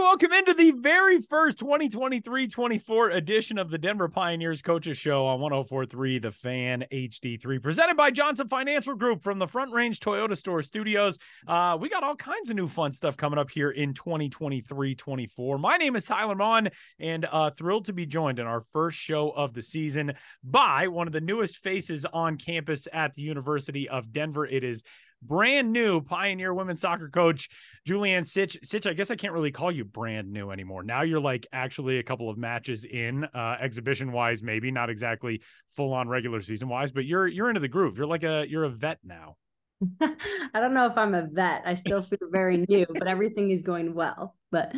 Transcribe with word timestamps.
welcome 0.00 0.32
into 0.32 0.54
the 0.54 0.70
very 0.70 1.20
first 1.20 1.58
2023-24 1.58 3.14
edition 3.14 3.58
of 3.58 3.70
the 3.70 3.76
Denver 3.76 4.08
Pioneers 4.08 4.62
Coaches 4.62 4.96
Show 4.96 5.26
on 5.26 5.40
1043 5.40 6.18
The 6.18 6.30
Fan 6.30 6.86
HD3, 6.90 7.62
presented 7.62 7.98
by 7.98 8.10
Johnson 8.10 8.48
Financial 8.48 8.94
Group 8.94 9.22
from 9.22 9.38
the 9.38 9.46
Front 9.46 9.72
Range 9.72 10.00
Toyota 10.00 10.34
Store 10.34 10.62
Studios. 10.62 11.18
Uh, 11.46 11.76
we 11.78 11.90
got 11.90 12.02
all 12.02 12.16
kinds 12.16 12.48
of 12.48 12.56
new 12.56 12.66
fun 12.66 12.94
stuff 12.94 13.18
coming 13.18 13.38
up 13.38 13.50
here 13.50 13.72
in 13.72 13.92
2023-24. 13.92 15.60
My 15.60 15.76
name 15.76 15.94
is 15.96 16.06
Tyler 16.06 16.34
Maun, 16.34 16.70
and 16.98 17.26
uh, 17.30 17.50
thrilled 17.50 17.84
to 17.84 17.92
be 17.92 18.06
joined 18.06 18.38
in 18.38 18.46
our 18.46 18.62
first 18.72 18.98
show 18.98 19.30
of 19.32 19.52
the 19.52 19.62
season 19.62 20.14
by 20.42 20.88
one 20.88 21.08
of 21.08 21.12
the 21.12 21.20
newest 21.20 21.58
faces 21.58 22.06
on 22.06 22.38
campus 22.38 22.88
at 22.94 23.12
the 23.12 23.22
University 23.22 23.86
of 23.86 24.10
Denver. 24.12 24.46
It 24.46 24.64
is 24.64 24.82
brand 25.22 25.72
new 25.72 26.00
Pioneer 26.00 26.54
women's 26.54 26.80
soccer 26.80 27.08
coach, 27.08 27.48
Julianne 27.86 28.26
Sitch. 28.26 28.58
Sitch, 28.62 28.86
I 28.86 28.92
guess 28.92 29.10
I 29.10 29.16
can't 29.16 29.32
really 29.32 29.52
call 29.52 29.70
you 29.70 29.84
brand 29.84 30.30
new 30.30 30.50
anymore. 30.50 30.82
Now 30.82 31.02
you're 31.02 31.20
like 31.20 31.46
actually 31.52 31.98
a 31.98 32.02
couple 32.02 32.30
of 32.30 32.38
matches 32.38 32.84
in, 32.84 33.24
uh, 33.24 33.56
exhibition 33.60 34.12
wise, 34.12 34.42
maybe 34.42 34.70
not 34.70 34.90
exactly 34.90 35.42
full 35.70 35.92
on 35.92 36.08
regular 36.08 36.40
season 36.42 36.68
wise, 36.68 36.92
but 36.92 37.04
you're 37.04 37.26
you're 37.26 37.48
into 37.48 37.60
the 37.60 37.68
groove. 37.68 37.96
You're 37.96 38.06
like 38.06 38.24
a 38.24 38.44
you're 38.48 38.64
a 38.64 38.70
vet 38.70 38.98
now. 39.04 39.36
I 40.00 40.60
don't 40.60 40.74
know 40.74 40.86
if 40.86 40.98
I'm 40.98 41.14
a 41.14 41.26
vet. 41.26 41.62
I 41.64 41.74
still 41.74 42.02
feel 42.02 42.18
very 42.30 42.66
new, 42.68 42.86
but 42.86 43.08
everything 43.08 43.50
is 43.50 43.62
going 43.62 43.94
well. 43.94 44.36
But 44.50 44.74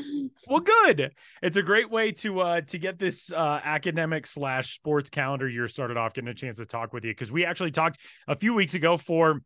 well, 0.46 0.60
good. 0.60 1.12
It's 1.42 1.56
a 1.56 1.62
great 1.62 1.90
way 1.90 2.12
to 2.12 2.40
uh 2.40 2.60
to 2.62 2.78
get 2.78 2.98
this 2.98 3.32
uh 3.32 3.60
academic 3.64 4.26
slash 4.26 4.74
sports 4.74 5.10
calendar 5.10 5.48
year 5.48 5.66
started 5.66 5.96
off, 5.96 6.14
getting 6.14 6.28
a 6.28 6.34
chance 6.34 6.58
to 6.58 6.66
talk 6.66 6.92
with 6.92 7.04
you 7.04 7.10
because 7.10 7.32
we 7.32 7.44
actually 7.44 7.72
talked 7.72 7.98
a 8.28 8.36
few 8.36 8.54
weeks 8.54 8.74
ago 8.74 8.96
for 8.96 9.40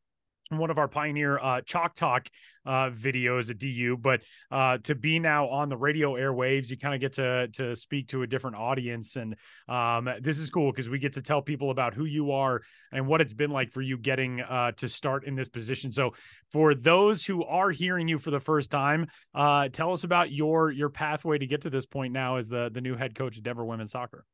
one 0.50 0.70
of 0.70 0.78
our 0.78 0.88
pioneer 0.88 1.38
uh, 1.38 1.60
chalk 1.62 1.94
talk 1.94 2.28
uh, 2.66 2.90
videos 2.90 3.50
at 3.50 3.58
du 3.58 3.96
but 3.96 4.22
uh, 4.50 4.78
to 4.78 4.94
be 4.94 5.18
now 5.18 5.48
on 5.48 5.68
the 5.68 5.76
radio 5.76 6.14
airwaves 6.14 6.70
you 6.70 6.76
kind 6.76 6.94
of 6.94 7.00
get 7.00 7.12
to 7.12 7.48
to 7.48 7.74
speak 7.74 8.08
to 8.08 8.22
a 8.22 8.26
different 8.26 8.56
audience 8.56 9.16
and 9.16 9.36
um, 9.68 10.08
this 10.20 10.38
is 10.38 10.50
cool 10.50 10.70
because 10.70 10.88
we 10.88 10.98
get 10.98 11.12
to 11.12 11.22
tell 11.22 11.42
people 11.42 11.70
about 11.70 11.94
who 11.94 12.04
you 12.04 12.32
are 12.32 12.62
and 12.92 13.06
what 13.06 13.20
it's 13.20 13.34
been 13.34 13.50
like 13.50 13.72
for 13.72 13.82
you 13.82 13.98
getting 13.98 14.40
uh, 14.40 14.72
to 14.72 14.88
start 14.88 15.26
in 15.26 15.34
this 15.34 15.48
position. 15.48 15.92
So 15.92 16.12
for 16.50 16.74
those 16.74 17.24
who 17.24 17.44
are 17.44 17.70
hearing 17.70 18.08
you 18.08 18.18
for 18.18 18.30
the 18.30 18.40
first 18.40 18.70
time 18.70 19.06
uh, 19.34 19.68
tell 19.68 19.92
us 19.92 20.04
about 20.04 20.32
your 20.32 20.70
your 20.70 20.88
pathway 20.88 21.38
to 21.38 21.46
get 21.46 21.62
to 21.62 21.70
this 21.70 21.86
point 21.86 22.12
now 22.12 22.36
as 22.36 22.48
the 22.48 22.70
the 22.72 22.80
new 22.80 22.96
head 22.96 23.14
coach 23.14 23.36
of 23.36 23.42
denver 23.42 23.64
women's 23.64 23.92
soccer 23.92 24.24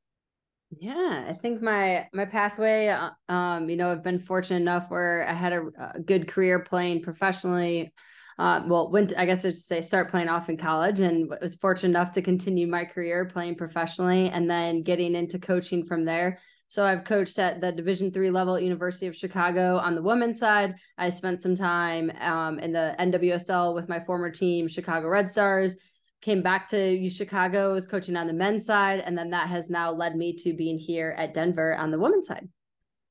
yeah, 0.80 1.26
I 1.28 1.34
think 1.34 1.60
my 1.60 2.08
my 2.12 2.24
pathway, 2.24 2.88
uh, 2.88 3.10
um, 3.28 3.68
you 3.68 3.76
know, 3.76 3.92
I've 3.92 4.02
been 4.02 4.18
fortunate 4.18 4.60
enough 4.60 4.86
where 4.88 5.26
I 5.28 5.34
had 5.34 5.52
a, 5.52 5.66
a 5.94 6.00
good 6.00 6.28
career 6.28 6.60
playing 6.60 7.02
professionally. 7.02 7.92
Uh, 8.38 8.62
well, 8.66 8.90
went 8.90 9.12
I 9.16 9.26
guess 9.26 9.44
I 9.44 9.50
should 9.50 9.58
say 9.58 9.80
start 9.82 10.10
playing 10.10 10.28
off 10.28 10.48
in 10.48 10.56
college, 10.56 11.00
and 11.00 11.32
was 11.40 11.56
fortunate 11.56 11.90
enough 11.90 12.12
to 12.12 12.22
continue 12.22 12.66
my 12.66 12.84
career 12.84 13.26
playing 13.26 13.56
professionally, 13.56 14.30
and 14.30 14.48
then 14.48 14.82
getting 14.82 15.14
into 15.14 15.38
coaching 15.38 15.84
from 15.84 16.04
there. 16.04 16.38
So 16.68 16.86
I've 16.86 17.04
coached 17.04 17.38
at 17.38 17.60
the 17.60 17.70
Division 17.70 18.10
three 18.10 18.30
level 18.30 18.56
at 18.56 18.62
University 18.62 19.06
of 19.06 19.14
Chicago 19.14 19.76
on 19.76 19.94
the 19.94 20.02
women's 20.02 20.38
side. 20.38 20.74
I 20.96 21.10
spent 21.10 21.42
some 21.42 21.54
time 21.54 22.10
um, 22.18 22.58
in 22.58 22.72
the 22.72 22.96
NWSL 22.98 23.74
with 23.74 23.90
my 23.90 24.00
former 24.00 24.30
team, 24.30 24.68
Chicago 24.68 25.08
Red 25.08 25.30
Stars, 25.30 25.76
came 26.22 26.40
back 26.40 26.68
to 26.68 27.10
Chicago, 27.10 27.74
was 27.74 27.86
coaching 27.86 28.16
on 28.16 28.26
the 28.26 28.32
men's 28.32 28.64
side, 28.64 29.00
and 29.00 29.18
then 29.18 29.30
that 29.30 29.48
has 29.48 29.68
now 29.68 29.92
led 29.92 30.16
me 30.16 30.32
to 30.36 30.54
being 30.54 30.78
here 30.78 31.14
at 31.18 31.34
Denver 31.34 31.76
on 31.76 31.90
the 31.90 31.98
women's 31.98 32.28
side. 32.28 32.48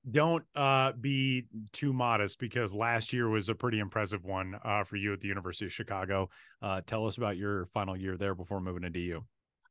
Don't 0.09 0.43
uh, 0.55 0.93
be 0.93 1.45
too 1.73 1.93
modest 1.93 2.39
because 2.39 2.73
last 2.73 3.13
year 3.13 3.29
was 3.29 3.49
a 3.49 3.53
pretty 3.53 3.77
impressive 3.77 4.25
one 4.25 4.55
uh, 4.63 4.83
for 4.83 4.95
you 4.95 5.13
at 5.13 5.21
the 5.21 5.27
University 5.27 5.65
of 5.65 5.73
Chicago. 5.73 6.29
Uh, 6.59 6.81
tell 6.87 7.05
us 7.05 7.17
about 7.17 7.37
your 7.37 7.67
final 7.67 7.95
year 7.95 8.17
there 8.17 8.33
before 8.33 8.59
moving 8.59 8.81
to 8.81 8.89
DU. 8.89 9.23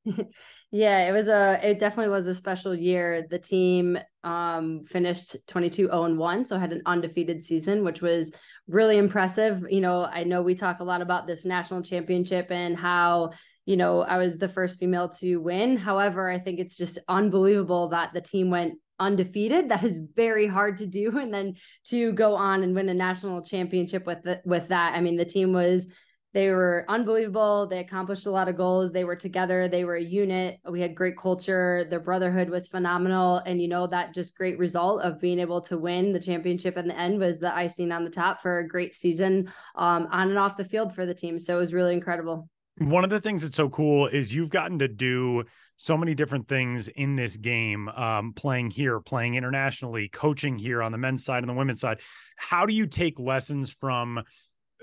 yeah, 0.70 1.08
it 1.08 1.12
was 1.12 1.28
a 1.28 1.60
it 1.62 1.78
definitely 1.78 2.12
was 2.12 2.28
a 2.28 2.34
special 2.34 2.74
year. 2.74 3.26
The 3.28 3.38
team 3.38 3.98
um 4.24 4.80
finished 4.82 5.36
22 5.46 5.86
0 5.86 6.04
and 6.04 6.18
1, 6.18 6.44
so 6.44 6.58
had 6.58 6.72
an 6.72 6.82
undefeated 6.86 7.42
season, 7.42 7.84
which 7.84 8.00
was 8.00 8.32
really 8.66 8.96
impressive. 8.98 9.64
You 9.68 9.80
know, 9.80 10.04
I 10.04 10.24
know 10.24 10.42
we 10.42 10.54
talk 10.54 10.80
a 10.80 10.84
lot 10.84 11.02
about 11.02 11.26
this 11.26 11.44
national 11.44 11.82
championship 11.82 12.50
and 12.50 12.76
how, 12.76 13.30
you 13.66 13.76
know, 13.76 14.00
I 14.00 14.16
was 14.16 14.38
the 14.38 14.48
first 14.48 14.78
female 14.78 15.08
to 15.20 15.36
win. 15.36 15.76
However, 15.76 16.30
I 16.30 16.38
think 16.38 16.60
it's 16.60 16.76
just 16.76 16.98
unbelievable 17.08 17.88
that 17.88 18.12
the 18.14 18.20
team 18.20 18.50
went 18.50 18.74
undefeated. 18.98 19.70
That 19.70 19.82
is 19.82 19.98
very 20.14 20.46
hard 20.46 20.76
to 20.78 20.86
do 20.86 21.18
and 21.18 21.32
then 21.32 21.54
to 21.88 22.12
go 22.12 22.34
on 22.34 22.62
and 22.62 22.74
win 22.74 22.88
a 22.88 22.94
national 22.94 23.42
championship 23.42 24.06
with 24.06 24.22
the, 24.22 24.40
with 24.44 24.68
that. 24.68 24.94
I 24.94 25.00
mean, 25.00 25.16
the 25.16 25.24
team 25.24 25.52
was 25.52 25.88
they 26.32 26.50
were 26.50 26.84
unbelievable. 26.88 27.66
They 27.66 27.80
accomplished 27.80 28.26
a 28.26 28.30
lot 28.30 28.48
of 28.48 28.56
goals. 28.56 28.92
They 28.92 29.04
were 29.04 29.16
together. 29.16 29.66
They 29.66 29.84
were 29.84 29.96
a 29.96 30.02
unit. 30.02 30.60
We 30.68 30.80
had 30.80 30.94
great 30.94 31.18
culture. 31.18 31.86
Their 31.90 32.00
brotherhood 32.00 32.48
was 32.48 32.68
phenomenal. 32.68 33.38
And, 33.38 33.60
you 33.60 33.66
know, 33.66 33.88
that 33.88 34.14
just 34.14 34.36
great 34.36 34.58
result 34.58 35.02
of 35.02 35.20
being 35.20 35.40
able 35.40 35.60
to 35.62 35.76
win 35.76 36.12
the 36.12 36.20
championship 36.20 36.76
in 36.76 36.86
the 36.86 36.96
end 36.96 37.18
was 37.18 37.40
the 37.40 37.54
icing 37.54 37.90
on 37.90 38.04
the 38.04 38.10
top 38.10 38.40
for 38.40 38.60
a 38.60 38.68
great 38.68 38.94
season 38.94 39.50
um, 39.74 40.06
on 40.12 40.28
and 40.28 40.38
off 40.38 40.56
the 40.56 40.64
field 40.64 40.94
for 40.94 41.04
the 41.04 41.14
team. 41.14 41.38
So 41.38 41.56
it 41.56 41.58
was 41.58 41.74
really 41.74 41.94
incredible. 41.94 42.48
One 42.78 43.04
of 43.04 43.10
the 43.10 43.20
things 43.20 43.42
that's 43.42 43.56
so 43.56 43.68
cool 43.68 44.06
is 44.06 44.32
you've 44.34 44.48
gotten 44.48 44.78
to 44.78 44.88
do 44.88 45.44
so 45.76 45.98
many 45.98 46.14
different 46.14 46.46
things 46.46 46.88
in 46.88 47.16
this 47.16 47.36
game, 47.36 47.88
um, 47.88 48.32
playing 48.32 48.70
here, 48.70 49.00
playing 49.00 49.34
internationally, 49.34 50.08
coaching 50.08 50.58
here 50.58 50.82
on 50.82 50.92
the 50.92 50.96
men's 50.96 51.24
side 51.24 51.42
and 51.42 51.48
the 51.48 51.54
women's 51.54 51.80
side. 51.80 52.00
How 52.36 52.64
do 52.64 52.72
you 52.72 52.86
take 52.86 53.18
lessons 53.18 53.70
from 53.70 54.22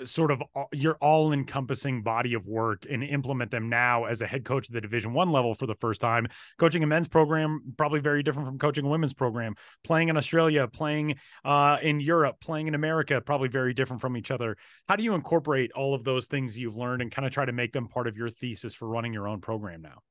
sort 0.04 0.32
of 0.32 0.42
your 0.72 0.96
all 1.02 1.34
encompassing 1.34 2.02
body 2.02 2.34
of 2.34 2.46
work 2.48 2.86
and 2.90 3.04
implement 3.04 3.52
them 3.52 3.70
now 3.70 4.06
as 4.06 4.22
a 4.22 4.28
head 4.28 4.46
coach 4.46 4.68
of 4.68 4.74
the 4.74 4.82
division 4.82 5.14
one 5.14 5.32
level 5.32 5.54
for 5.54 5.66
the 5.66 5.76
first 5.76 6.02
time. 6.02 6.28
Coaching 6.58 6.84
a 6.84 6.88
men's 6.88 7.08
program 7.08 7.62
probably 7.78 8.00
very 8.00 8.24
different 8.24 8.48
from 8.48 8.60
coaching 8.60 8.86
a 8.86 8.90
women's 8.90 9.14
program. 9.14 9.56
Playing 9.84 10.10
in 10.10 10.18
australia 10.18 10.68
playing 10.68 11.16
uh, 11.46 11.78
in 11.82 12.00
europe 12.00 12.38
playing 12.42 12.68
in 12.68 12.76
america 12.76 13.22
probably 13.22 13.48
very 13.48 13.74
different 13.74 14.02
from 14.02 14.18
each 14.18 14.32
other. 14.32 14.58
How 14.88 14.96
do 14.96 15.04
you 15.04 15.14
incorporate 15.14 15.72
all 15.74 15.94
of 15.94 16.04
those 16.04 16.28
things 16.28 16.58
you've 16.58 16.76
learned 16.76 17.02
and 17.02 17.12
kind 17.12 17.26
of 17.26 17.32
try 17.32 17.46
to 17.46 17.52
make 17.52 17.74
them 17.74 17.88
part 17.88 18.08
of 18.08 18.18
your 18.18 18.30
thesis 18.30 18.74
for 18.74 18.88
running 18.88 19.14
your 19.14 19.28
own 19.28 19.42
program 19.42 19.82
now 19.82 20.02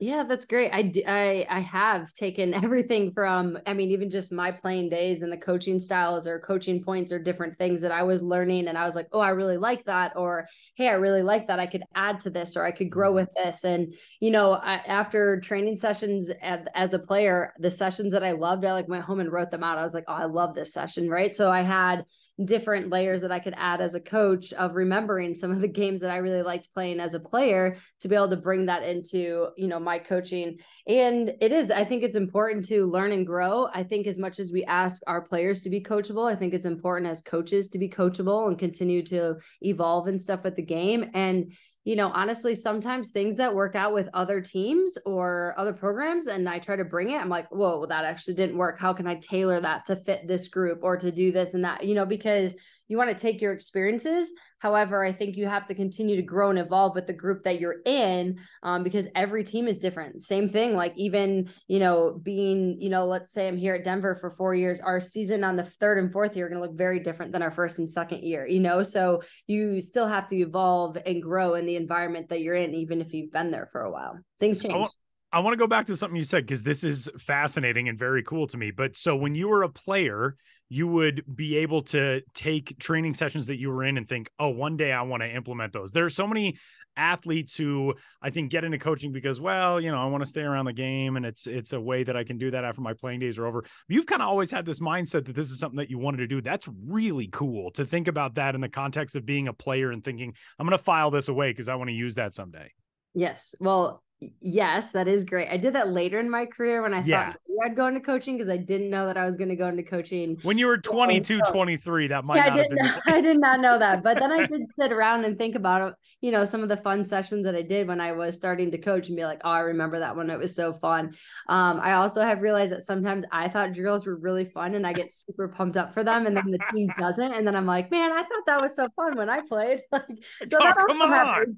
yeah, 0.00 0.22
that's 0.22 0.44
great. 0.44 0.70
I, 0.72 0.92
I 1.08 1.46
I 1.50 1.60
have 1.60 2.12
taken 2.12 2.54
everything 2.64 3.12
from 3.12 3.58
I 3.66 3.74
mean 3.74 3.90
even 3.90 4.10
just 4.10 4.32
my 4.32 4.52
playing 4.52 4.90
days 4.90 5.22
and 5.22 5.32
the 5.32 5.36
coaching 5.36 5.80
styles 5.80 6.28
or 6.28 6.38
coaching 6.38 6.84
points 6.84 7.10
or 7.10 7.18
different 7.18 7.56
things 7.56 7.82
that 7.82 7.90
I 7.90 8.04
was 8.04 8.22
learning 8.22 8.68
and 8.68 8.78
I 8.78 8.84
was 8.84 8.94
like, 8.94 9.08
"Oh, 9.12 9.18
I 9.18 9.30
really 9.30 9.56
like 9.56 9.84
that," 9.86 10.12
or 10.16 10.46
"Hey, 10.76 10.88
I 10.88 10.92
really 10.92 11.22
like 11.22 11.48
that. 11.48 11.58
I 11.58 11.66
could 11.66 11.82
add 11.96 12.20
to 12.20 12.30
this 12.30 12.56
or 12.56 12.64
I 12.64 12.70
could 12.70 12.90
grow 12.90 13.08
mm-hmm. 13.08 13.16
with 13.16 13.28
this." 13.34 13.64
And 13.64 13.94
you 14.20 14.30
know, 14.30 14.52
I, 14.52 14.74
after 14.74 15.40
training 15.40 15.78
sessions 15.78 16.30
at, 16.42 16.68
as 16.76 16.94
a 16.94 17.00
player, 17.00 17.52
the 17.58 17.70
sessions 17.70 18.12
that 18.12 18.22
I 18.22 18.32
loved, 18.32 18.64
I 18.64 18.74
like 18.74 18.88
went 18.88 19.04
home 19.04 19.18
and 19.18 19.32
wrote 19.32 19.50
them 19.50 19.64
out. 19.64 19.78
I 19.78 19.82
was 19.82 19.94
like, 19.94 20.04
"Oh, 20.06 20.12
I 20.12 20.26
love 20.26 20.54
this 20.54 20.72
session," 20.72 21.08
right? 21.08 21.34
So 21.34 21.50
I 21.50 21.62
had 21.62 22.04
different 22.44 22.90
layers 22.90 23.22
that 23.22 23.32
I 23.32 23.40
could 23.40 23.54
add 23.56 23.80
as 23.80 23.94
a 23.94 24.00
coach 24.00 24.52
of 24.52 24.76
remembering 24.76 25.34
some 25.34 25.50
of 25.50 25.60
the 25.60 25.68
games 25.68 26.00
that 26.00 26.10
I 26.10 26.18
really 26.18 26.42
liked 26.42 26.72
playing 26.72 27.00
as 27.00 27.14
a 27.14 27.20
player 27.20 27.76
to 28.00 28.08
be 28.08 28.14
able 28.14 28.30
to 28.30 28.36
bring 28.36 28.66
that 28.66 28.84
into, 28.84 29.48
you 29.56 29.66
know, 29.66 29.80
my 29.80 29.98
coaching. 29.98 30.58
And 30.86 31.32
it 31.40 31.50
is, 31.50 31.70
I 31.70 31.84
think 31.84 32.02
it's 32.02 32.16
important 32.16 32.64
to 32.66 32.86
learn 32.86 33.12
and 33.12 33.26
grow. 33.26 33.68
I 33.74 33.82
think 33.82 34.06
as 34.06 34.18
much 34.18 34.38
as 34.38 34.52
we 34.52 34.64
ask 34.64 35.02
our 35.06 35.20
players 35.20 35.62
to 35.62 35.70
be 35.70 35.82
coachable, 35.82 36.30
I 36.30 36.36
think 36.36 36.54
it's 36.54 36.66
important 36.66 37.10
as 37.10 37.22
coaches 37.22 37.68
to 37.70 37.78
be 37.78 37.88
coachable 37.88 38.46
and 38.46 38.58
continue 38.58 39.02
to 39.06 39.36
evolve 39.60 40.06
and 40.06 40.20
stuff 40.20 40.44
with 40.44 40.54
the 40.54 40.62
game. 40.62 41.10
And 41.14 41.52
you 41.84 41.96
know, 41.96 42.10
honestly, 42.14 42.54
sometimes 42.54 43.10
things 43.10 43.36
that 43.36 43.54
work 43.54 43.74
out 43.74 43.94
with 43.94 44.10
other 44.12 44.40
teams 44.40 44.98
or 45.06 45.54
other 45.56 45.72
programs, 45.72 46.26
and 46.26 46.48
I 46.48 46.58
try 46.58 46.76
to 46.76 46.84
bring 46.84 47.10
it, 47.10 47.20
I'm 47.20 47.28
like, 47.28 47.50
whoa, 47.50 47.86
that 47.86 48.04
actually 48.04 48.34
didn't 48.34 48.58
work. 48.58 48.78
How 48.78 48.92
can 48.92 49.06
I 49.06 49.14
tailor 49.16 49.60
that 49.60 49.86
to 49.86 49.96
fit 49.96 50.28
this 50.28 50.48
group 50.48 50.80
or 50.82 50.96
to 50.96 51.10
do 51.10 51.32
this 51.32 51.54
and 51.54 51.64
that? 51.64 51.84
You 51.84 51.94
know, 51.94 52.04
because 52.04 52.54
you 52.88 52.96
want 52.96 53.16
to 53.16 53.20
take 53.20 53.40
your 53.40 53.52
experiences. 53.52 54.32
However, 54.58 55.04
I 55.04 55.12
think 55.12 55.36
you 55.36 55.46
have 55.46 55.66
to 55.66 55.74
continue 55.74 56.16
to 56.16 56.22
grow 56.22 56.50
and 56.50 56.58
evolve 56.58 56.94
with 56.94 57.06
the 57.06 57.12
group 57.12 57.44
that 57.44 57.60
you're 57.60 57.80
in 57.84 58.38
um, 58.62 58.82
because 58.82 59.06
every 59.14 59.44
team 59.44 59.68
is 59.68 59.78
different. 59.78 60.22
Same 60.22 60.48
thing, 60.48 60.74
like 60.74 60.92
even, 60.96 61.50
you 61.68 61.78
know, 61.78 62.20
being, 62.22 62.80
you 62.80 62.88
know, 62.88 63.06
let's 63.06 63.32
say 63.32 63.46
I'm 63.48 63.56
here 63.56 63.74
at 63.74 63.84
Denver 63.84 64.16
for 64.16 64.30
four 64.30 64.54
years, 64.54 64.80
our 64.80 65.00
season 65.00 65.44
on 65.44 65.56
the 65.56 65.64
third 65.64 65.98
and 65.98 66.12
fourth 66.12 66.36
year 66.36 66.46
are 66.46 66.48
going 66.48 66.60
to 66.60 66.66
look 66.66 66.76
very 66.76 67.00
different 67.00 67.32
than 67.32 67.42
our 67.42 67.52
first 67.52 67.78
and 67.78 67.88
second 67.88 68.22
year, 68.22 68.46
you 68.46 68.60
know? 68.60 68.82
So 68.82 69.22
you 69.46 69.80
still 69.80 70.06
have 70.06 70.26
to 70.28 70.36
evolve 70.36 70.96
and 71.06 71.22
grow 71.22 71.54
in 71.54 71.66
the 71.66 71.76
environment 71.76 72.28
that 72.30 72.40
you're 72.40 72.54
in, 72.54 72.74
even 72.74 73.00
if 73.00 73.12
you've 73.12 73.32
been 73.32 73.50
there 73.50 73.68
for 73.70 73.82
a 73.82 73.90
while. 73.90 74.18
Things 74.40 74.62
change. 74.62 74.88
I 75.30 75.40
want 75.40 75.52
to 75.52 75.58
go 75.58 75.66
back 75.66 75.86
to 75.86 75.96
something 75.96 76.16
you 76.16 76.24
said 76.24 76.46
because 76.46 76.62
this 76.62 76.82
is 76.82 77.08
fascinating 77.18 77.88
and 77.88 77.98
very 77.98 78.22
cool 78.22 78.46
to 78.46 78.56
me. 78.56 78.70
But 78.70 78.96
so 78.96 79.14
when 79.14 79.34
you 79.34 79.48
were 79.48 79.62
a 79.62 79.68
player, 79.68 80.36
you 80.70 80.86
would 80.88 81.22
be 81.34 81.58
able 81.58 81.82
to 81.82 82.22
take 82.34 82.78
training 82.78 83.12
sessions 83.12 83.46
that 83.46 83.58
you 83.58 83.70
were 83.70 83.84
in 83.84 83.98
and 83.98 84.08
think, 84.08 84.30
oh, 84.38 84.48
one 84.48 84.78
day 84.78 84.90
I 84.90 85.02
want 85.02 85.22
to 85.22 85.28
implement 85.28 85.74
those. 85.74 85.92
There 85.92 86.06
are 86.06 86.10
so 86.10 86.26
many 86.26 86.56
athletes 86.96 87.56
who 87.56 87.94
I 88.22 88.30
think 88.30 88.50
get 88.50 88.64
into 88.64 88.78
coaching 88.78 89.12
because, 89.12 89.38
well, 89.38 89.78
you 89.80 89.90
know, 89.90 89.98
I 89.98 90.06
want 90.06 90.22
to 90.22 90.28
stay 90.28 90.40
around 90.40 90.64
the 90.64 90.72
game 90.72 91.16
and 91.16 91.26
it's 91.26 91.46
it's 91.46 91.74
a 91.74 91.80
way 91.80 92.04
that 92.04 92.16
I 92.16 92.24
can 92.24 92.38
do 92.38 92.50
that 92.50 92.64
after 92.64 92.80
my 92.80 92.94
playing 92.94 93.20
days 93.20 93.38
are 93.38 93.46
over. 93.46 93.64
You've 93.86 94.06
kind 94.06 94.22
of 94.22 94.28
always 94.28 94.50
had 94.50 94.64
this 94.64 94.80
mindset 94.80 95.26
that 95.26 95.36
this 95.36 95.50
is 95.50 95.58
something 95.58 95.78
that 95.78 95.90
you 95.90 95.98
wanted 95.98 96.18
to 96.18 96.26
do. 96.26 96.40
That's 96.40 96.68
really 96.86 97.28
cool 97.28 97.70
to 97.72 97.84
think 97.84 98.08
about 98.08 98.34
that 98.36 98.54
in 98.54 98.62
the 98.62 98.68
context 98.68 99.14
of 99.14 99.26
being 99.26 99.48
a 99.48 99.52
player 99.52 99.90
and 99.90 100.02
thinking, 100.02 100.32
I'm 100.58 100.66
going 100.66 100.76
to 100.76 100.82
file 100.82 101.10
this 101.10 101.28
away 101.28 101.50
because 101.50 101.68
I 101.68 101.74
want 101.74 101.88
to 101.88 101.94
use 101.94 102.14
that 102.14 102.34
someday. 102.34 102.72
Yes. 103.14 103.54
Well, 103.60 104.02
yes, 104.40 104.92
that 104.92 105.08
is 105.08 105.24
great. 105.24 105.48
I 105.48 105.56
did 105.56 105.74
that 105.74 105.92
later 105.92 106.18
in 106.18 106.28
my 106.30 106.46
career 106.46 106.82
when 106.82 106.92
I 106.92 107.02
yeah. 107.04 107.26
thought 107.26 107.40
I'd 107.64 107.76
go 107.76 107.86
into 107.86 108.00
coaching 108.00 108.36
because 108.36 108.48
I 108.48 108.56
didn't 108.56 108.90
know 108.90 109.06
that 109.06 109.16
I 109.16 109.24
was 109.24 109.36
going 109.36 109.48
to 109.48 109.56
go 109.56 109.68
into 109.68 109.82
coaching. 109.82 110.38
When 110.42 110.58
you 110.58 110.66
were 110.66 110.78
22, 110.78 111.40
so, 111.44 111.52
23, 111.52 112.08
that 112.08 112.24
might 112.24 112.36
yeah, 112.36 112.44
not 112.44 112.52
I 112.52 112.56
have 112.56 112.68
been. 112.68 112.78
Not, 112.78 113.02
I 113.06 113.20
did 113.20 113.40
not 113.40 113.60
know 113.60 113.78
that. 113.78 114.02
But 114.02 114.18
then 114.18 114.32
I 114.32 114.46
did 114.50 114.62
sit 114.78 114.92
around 114.92 115.24
and 115.24 115.38
think 115.38 115.54
about, 115.54 115.94
you 116.20 116.30
know, 116.30 116.44
some 116.44 116.62
of 116.62 116.68
the 116.68 116.76
fun 116.76 117.04
sessions 117.04 117.44
that 117.44 117.54
I 117.54 117.62
did 117.62 117.88
when 117.88 118.00
I 118.00 118.12
was 118.12 118.36
starting 118.36 118.70
to 118.70 118.78
coach 118.78 119.08
and 119.08 119.16
be 119.16 119.24
like, 119.24 119.40
oh, 119.44 119.50
I 119.50 119.60
remember 119.60 119.98
that 119.98 120.14
one. 120.14 120.30
It 120.30 120.38
was 120.38 120.54
so 120.54 120.72
fun. 120.72 121.14
Um, 121.48 121.80
I 121.80 121.94
also 121.94 122.22
have 122.22 122.40
realized 122.40 122.72
that 122.72 122.82
sometimes 122.82 123.24
I 123.32 123.48
thought 123.48 123.72
drills 123.72 124.06
were 124.06 124.16
really 124.16 124.44
fun 124.44 124.74
and 124.74 124.86
I 124.86 124.92
get 124.92 125.12
super 125.12 125.48
pumped 125.48 125.76
up 125.76 125.94
for 125.94 126.04
them 126.04 126.26
and 126.26 126.36
then 126.36 126.50
the 126.50 126.60
team 126.72 126.88
doesn't. 126.98 127.32
And 127.32 127.46
then 127.46 127.56
I'm 127.56 127.66
like, 127.66 127.90
man, 127.90 128.12
I 128.12 128.22
thought 128.22 128.46
that 128.46 128.60
was 128.60 128.74
so 128.74 128.88
fun 128.96 129.16
when 129.16 129.28
I 129.28 129.40
played. 129.48 129.82
Like, 129.90 130.04
so 130.44 130.58
oh, 130.60 130.64
that 130.64 130.78
also 130.78 131.08
happens. 131.08 131.56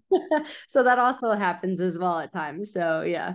so 0.69 0.83
that 0.83 0.99
also 0.99 1.33
happens 1.33 1.81
as 1.81 1.99
well 1.99 2.21
at 2.21 2.33
times. 2.33 2.50
So 2.65 3.03
yeah. 3.03 3.35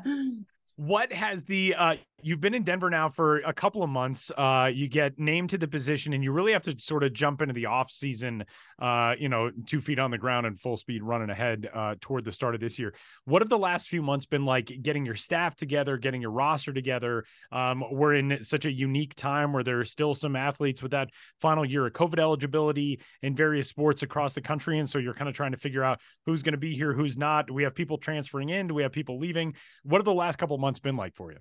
What 0.77 1.13
has 1.13 1.43
the 1.43 1.73
uh 1.75 1.95
you've 2.21 2.41
been 2.41 2.53
in 2.53 2.63
Denver 2.63 2.89
now 2.89 3.09
for 3.09 3.37
a 3.39 3.53
couple 3.53 3.83
of 3.83 3.89
months. 3.89 4.31
Uh, 4.35 4.69
you 4.73 4.87
get 4.87 5.19
named 5.19 5.51
to 5.51 5.57
the 5.57 5.67
position, 5.67 6.13
and 6.13 6.23
you 6.23 6.31
really 6.31 6.53
have 6.53 6.63
to 6.63 6.77
sort 6.79 7.03
of 7.03 7.13
jump 7.13 7.41
into 7.41 7.53
the 7.53 7.67
off 7.67 7.91
season. 7.91 8.43
Uh, 8.79 9.13
you 9.17 9.29
know, 9.29 9.51
two 9.65 9.79
feet 9.79 9.99
on 9.99 10.11
the 10.11 10.17
ground 10.17 10.45
and 10.45 10.59
full 10.59 10.75
speed 10.75 11.03
running 11.03 11.29
ahead 11.29 11.69
uh, 11.73 11.95
toward 12.01 12.25
the 12.25 12.31
start 12.31 12.55
of 12.55 12.61
this 12.61 12.79
year. 12.79 12.93
What 13.25 13.41
have 13.41 13.49
the 13.49 13.57
last 13.57 13.89
few 13.89 14.01
months 14.01 14.25
been 14.25 14.45
like? 14.45 14.71
Getting 14.81 15.05
your 15.05 15.15
staff 15.15 15.55
together, 15.55 15.97
getting 15.97 16.21
your 16.21 16.31
roster 16.31 16.73
together. 16.73 17.25
Um, 17.51 17.83
we're 17.91 18.15
in 18.15 18.43
such 18.43 18.65
a 18.65 18.71
unique 18.71 19.15
time 19.15 19.53
where 19.53 19.63
there 19.63 19.79
are 19.79 19.85
still 19.85 20.13
some 20.13 20.35
athletes 20.35 20.81
with 20.81 20.91
that 20.91 21.09
final 21.41 21.65
year 21.65 21.85
of 21.85 21.93
COVID 21.93 22.19
eligibility 22.19 23.01
in 23.21 23.35
various 23.35 23.69
sports 23.69 24.03
across 24.03 24.33
the 24.33 24.41
country, 24.41 24.79
and 24.79 24.89
so 24.89 24.97
you're 24.97 25.13
kind 25.13 25.29
of 25.29 25.35
trying 25.35 25.51
to 25.51 25.57
figure 25.57 25.83
out 25.83 25.99
who's 26.25 26.41
going 26.41 26.53
to 26.53 26.57
be 26.57 26.75
here, 26.75 26.93
who's 26.93 27.17
not. 27.17 27.47
Do 27.47 27.53
we 27.53 27.63
have 27.63 27.75
people 27.75 27.97
transferring 27.97 28.49
in? 28.49 28.67
Do 28.67 28.73
we 28.73 28.83
have 28.83 28.91
people 28.91 29.19
leaving? 29.19 29.53
What 29.83 29.99
have 29.99 30.05
the 30.05 30.13
last 30.13 30.37
couple 30.37 30.57
months 30.57 30.79
been 30.79 30.95
like 30.95 31.13
for 31.13 31.31
you? 31.31 31.37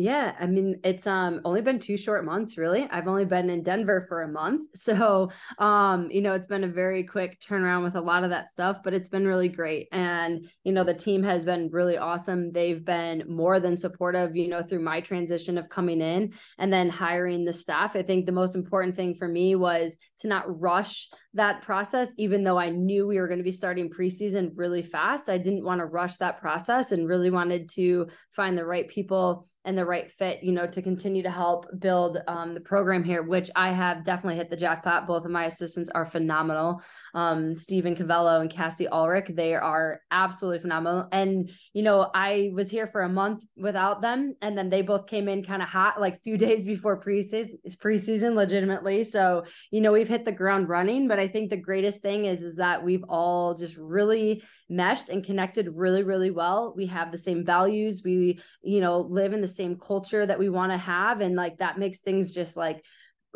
Yeah, 0.00 0.34
I 0.40 0.46
mean, 0.46 0.80
it's 0.82 1.06
um 1.06 1.42
only 1.44 1.60
been 1.60 1.78
two 1.78 1.98
short 1.98 2.24
months, 2.24 2.56
really. 2.56 2.88
I've 2.90 3.06
only 3.06 3.26
been 3.26 3.50
in 3.50 3.62
Denver 3.62 4.06
for 4.08 4.22
a 4.22 4.28
month. 4.28 4.68
So, 4.80 5.30
um, 5.58 6.10
you 6.10 6.22
know, 6.22 6.32
it's 6.32 6.46
been 6.46 6.64
a 6.64 6.68
very 6.68 7.04
quick 7.04 7.38
turnaround 7.38 7.84
with 7.84 7.96
a 7.96 8.00
lot 8.00 8.24
of 8.24 8.30
that 8.30 8.48
stuff, 8.48 8.78
but 8.82 8.94
it's 8.94 9.10
been 9.10 9.26
really 9.26 9.48
great. 9.48 9.88
And, 9.92 10.48
you 10.64 10.72
know, 10.72 10.84
the 10.84 10.94
team 10.94 11.22
has 11.24 11.44
been 11.44 11.68
really 11.70 11.98
awesome. 11.98 12.50
They've 12.50 12.82
been 12.82 13.24
more 13.28 13.60
than 13.60 13.76
supportive, 13.76 14.34
you 14.34 14.48
know, 14.48 14.62
through 14.62 14.80
my 14.80 15.02
transition 15.02 15.58
of 15.58 15.68
coming 15.68 16.00
in 16.00 16.32
and 16.58 16.72
then 16.72 16.88
hiring 16.88 17.44
the 17.44 17.52
staff. 17.52 17.94
I 17.94 18.02
think 18.02 18.24
the 18.24 18.32
most 18.32 18.56
important 18.56 18.96
thing 18.96 19.14
for 19.14 19.28
me 19.28 19.54
was 19.54 19.98
to 20.20 20.28
not 20.28 20.60
rush 20.60 21.10
that 21.34 21.62
process, 21.62 22.12
even 22.18 22.42
though 22.42 22.58
I 22.58 22.70
knew 22.70 23.06
we 23.06 23.18
were 23.18 23.28
going 23.28 23.38
to 23.38 23.44
be 23.44 23.52
starting 23.52 23.88
preseason 23.88 24.50
really 24.54 24.82
fast. 24.82 25.28
I 25.28 25.38
didn't 25.38 25.64
want 25.64 25.78
to 25.78 25.86
rush 25.86 26.16
that 26.16 26.40
process 26.40 26.92
and 26.92 27.08
really 27.08 27.30
wanted 27.30 27.68
to 27.70 28.08
find 28.32 28.58
the 28.58 28.66
right 28.66 28.88
people 28.88 29.46
and 29.64 29.76
the 29.76 29.84
right 29.84 30.10
fit, 30.10 30.42
you 30.42 30.52
know, 30.52 30.66
to 30.66 30.80
continue 30.80 31.22
to 31.22 31.30
help 31.30 31.66
build 31.78 32.18
um, 32.26 32.54
the 32.54 32.60
program 32.60 33.04
here, 33.04 33.22
which 33.22 33.50
I 33.54 33.72
have 33.72 34.04
definitely 34.04 34.36
hit 34.36 34.48
the 34.48 34.56
jackpot. 34.56 35.06
Both 35.06 35.26
of 35.26 35.30
my 35.30 35.44
assistants 35.44 35.90
are 35.90 36.06
phenomenal. 36.06 36.80
Um, 37.14 37.54
Stephen 37.54 37.94
Cavello 37.94 38.40
and 38.40 38.50
Cassie 38.50 38.88
Ulrich, 38.88 39.26
they 39.28 39.54
are 39.54 40.00
absolutely 40.10 40.60
phenomenal. 40.60 41.08
And, 41.12 41.50
you 41.74 41.82
know, 41.82 42.10
I 42.14 42.50
was 42.54 42.70
here 42.70 42.86
for 42.86 43.02
a 43.02 43.08
month 43.08 43.44
without 43.54 44.00
them. 44.00 44.34
And 44.40 44.56
then 44.56 44.70
they 44.70 44.80
both 44.80 45.06
came 45.06 45.28
in 45.28 45.44
kind 45.44 45.60
of 45.60 45.68
hot, 45.68 46.00
like 46.00 46.22
few 46.22 46.38
days 46.38 46.64
before 46.64 47.02
preseason, 47.02 47.50
preseason 47.84 48.34
legitimately. 48.34 49.04
So, 49.04 49.44
you 49.70 49.82
know, 49.82 49.92
we've 49.92 50.08
hit 50.08 50.24
the 50.24 50.32
ground 50.32 50.70
running, 50.70 51.06
but 51.06 51.18
I 51.20 51.28
think 51.28 51.50
the 51.50 51.56
greatest 51.56 52.02
thing 52.02 52.24
is, 52.24 52.42
is 52.42 52.56
that 52.56 52.84
we've 52.84 53.04
all 53.08 53.54
just 53.54 53.76
really 53.76 54.42
meshed 54.68 55.08
and 55.08 55.24
connected 55.24 55.68
really 55.76 56.04
really 56.04 56.30
well 56.30 56.72
we 56.76 56.86
have 56.86 57.10
the 57.10 57.18
same 57.18 57.44
values 57.44 58.02
we 58.04 58.40
you 58.62 58.80
know 58.80 59.00
live 59.00 59.32
in 59.32 59.40
the 59.40 59.48
same 59.48 59.76
culture 59.76 60.24
that 60.24 60.38
we 60.38 60.48
want 60.48 60.70
to 60.70 60.78
have 60.78 61.20
and 61.20 61.34
like 61.34 61.58
that 61.58 61.76
makes 61.76 62.02
things 62.02 62.32
just 62.32 62.56
like 62.56 62.84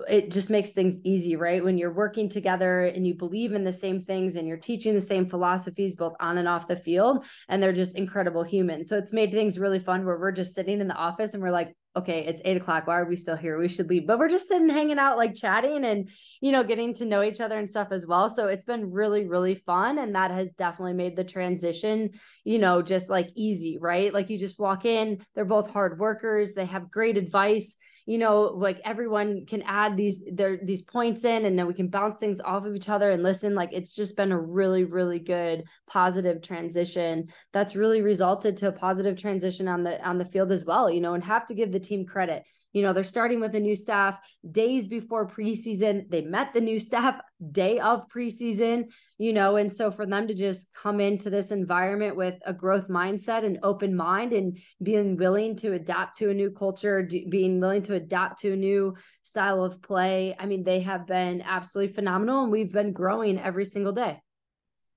it 0.09 0.31
just 0.31 0.51
makes 0.51 0.71
things 0.71 0.99
easy, 1.05 1.37
right? 1.37 1.63
When 1.63 1.79
you're 1.79 1.93
working 1.93 2.29
together 2.29 2.87
and 2.87 3.07
you 3.07 3.15
believe 3.15 3.53
in 3.53 3.65
the 3.65 3.73
same 3.73 4.03
things 4.03 4.37
and 4.37 4.49
you're 4.49 4.57
teaching 4.57 4.95
the 4.95 5.01
same 5.01 5.29
philosophies 5.29 5.95
both 5.95 6.15
on 6.19 6.39
and 6.39 6.49
off 6.49 6.67
the 6.67 6.77
field, 6.77 7.25
and 7.49 7.63
they're 7.63 7.73
just 7.73 7.97
incredible 7.97 8.43
humans. 8.43 8.89
So 8.89 8.99
it's 8.99 9.13
made 9.13 9.31
things 9.31 9.59
really 9.59 9.79
fun 9.79 10.05
where 10.05 10.19
we're 10.19 10.33
just 10.33 10.55
sitting 10.55 10.81
in 10.81 10.89
the 10.89 10.95
office 10.95 11.35
and 11.35 11.43
we're 11.43 11.51
like, 11.51 11.77
okay, 11.97 12.25
it's 12.27 12.43
eight 12.45 12.57
o'clock. 12.57 12.87
Why 12.87 12.99
are 12.99 13.09
we 13.09 13.17
still 13.17 13.37
here? 13.37 13.59
We 13.59 13.69
should 13.69 13.89
leave. 13.89 14.07
But 14.07 14.19
we're 14.19 14.29
just 14.29 14.49
sitting, 14.49 14.69
hanging 14.69 14.99
out, 14.99 15.17
like 15.17 15.35
chatting 15.35 15.85
and, 15.85 16.11
you 16.41 16.51
know, 16.51 16.65
getting 16.65 16.93
to 16.95 17.05
know 17.05 17.23
each 17.23 17.41
other 17.41 17.59
and 17.59 17.71
stuff 17.71 17.89
as 17.93 18.07
well. 18.07 18.29
So 18.29 18.49
it's 18.49 18.65
been 18.65 18.91
really, 18.91 19.27
really 19.27 19.55
fun. 19.55 19.99
And 19.99 20.15
that 20.15 20.31
has 20.33 20.53
definitely 20.53 20.95
made 20.95 21.15
the 21.15 21.25
transition, 21.25 22.11
you 22.43 22.59
know, 22.59 22.83
just 22.83 23.11
like 23.11 23.31
easy, 23.37 23.79
right? 23.79 24.13
Like 24.13 24.29
you 24.29 24.39
just 24.39 24.59
walk 24.59 24.85
in, 24.85 25.25
they're 25.35 25.45
both 25.45 25.71
hard 25.71 25.99
workers, 25.99 26.55
they 26.55 26.67
have 26.67 26.91
great 26.91 27.17
advice 27.17 27.77
you 28.07 28.19
know 28.19 28.43
like 28.43 28.81
everyone 28.85 29.47
can 29.47 29.63
add 29.63 29.97
these 29.97 30.23
their 30.33 30.59
these 30.63 30.83
points 30.83 31.25
in 31.25 31.47
and 31.47 31.59
then 31.59 31.67
we 31.67 31.75
can 31.75 31.89
bounce 31.89 32.19
things 32.19 32.41
off 32.41 32.65
of 32.65 32.75
each 32.75 32.89
other 32.89 33.11
and 33.11 33.23
listen 33.23 33.55
like 33.55 33.71
it's 33.73 33.95
just 33.95 34.17
been 34.17 34.33
a 34.33 34.41
really 34.41 34.85
really 34.85 35.19
good 35.19 35.65
positive 35.87 36.43
transition 36.43 37.27
that's 37.53 37.77
really 37.77 38.03
resulted 38.03 38.57
to 38.57 38.69
a 38.69 38.73
positive 38.73 39.17
transition 39.17 39.69
on 39.69 39.83
the 39.83 40.05
on 40.07 40.19
the 40.19 40.25
field 40.25 40.53
as 40.53 40.65
well 40.65 40.91
you 40.91 41.01
know 41.01 41.15
and 41.15 41.25
have 41.25 41.47
to 41.47 41.55
give 41.55 41.73
the 41.73 41.81
team 41.81 42.05
credit 42.05 42.45
you 42.75 42.83
know, 42.83 42.93
they're 42.93 43.05
starting 43.05 43.41
with 43.41 43.55
a 43.55 43.61
new 43.61 43.77
staff 43.77 44.19
days 44.51 44.89
before 44.89 45.29
preseason. 45.29 46.11
They 46.11 46.23
met 46.23 46.53
the 46.53 46.61
new 46.61 46.79
staff 46.81 47.21
day 47.53 47.79
of 47.79 48.09
preseason, 48.09 48.91
you 49.17 49.33
know, 49.33 49.57
and 49.57 49.73
so 49.73 49.91
for 49.91 50.05
them 50.05 50.27
to 50.27 50.35
just 50.35 50.69
come 50.75 51.01
into 51.01 51.31
this 51.31 51.53
environment 51.53 52.17
with 52.17 52.35
a 52.45 52.53
growth 52.53 52.89
mindset 52.89 53.45
and 53.45 53.59
open 53.63 53.95
mind 53.95 54.33
and 54.33 54.59
being 54.83 55.17
willing 55.17 55.55
to 55.57 55.73
adapt 55.73 56.19
to 56.19 56.31
a 56.31 56.35
new 56.35 56.51
culture, 56.51 57.09
being 57.29 57.61
willing 57.61 57.83
to 57.83 57.95
adapt 57.95 58.41
to 58.41 58.53
a 58.53 58.57
new 58.57 58.95
style 59.23 59.63
of 59.63 59.81
play. 59.81 60.35
I 60.39 60.47
mean, 60.47 60.65
they 60.65 60.81
have 60.81 61.07
been 61.07 61.43
absolutely 61.43 61.95
phenomenal 61.95 62.43
and 62.43 62.53
we've 62.53 62.73
been 62.73 62.93
growing 62.93 63.39
every 63.39 63.67
single 63.67 63.93
day. 63.93 64.21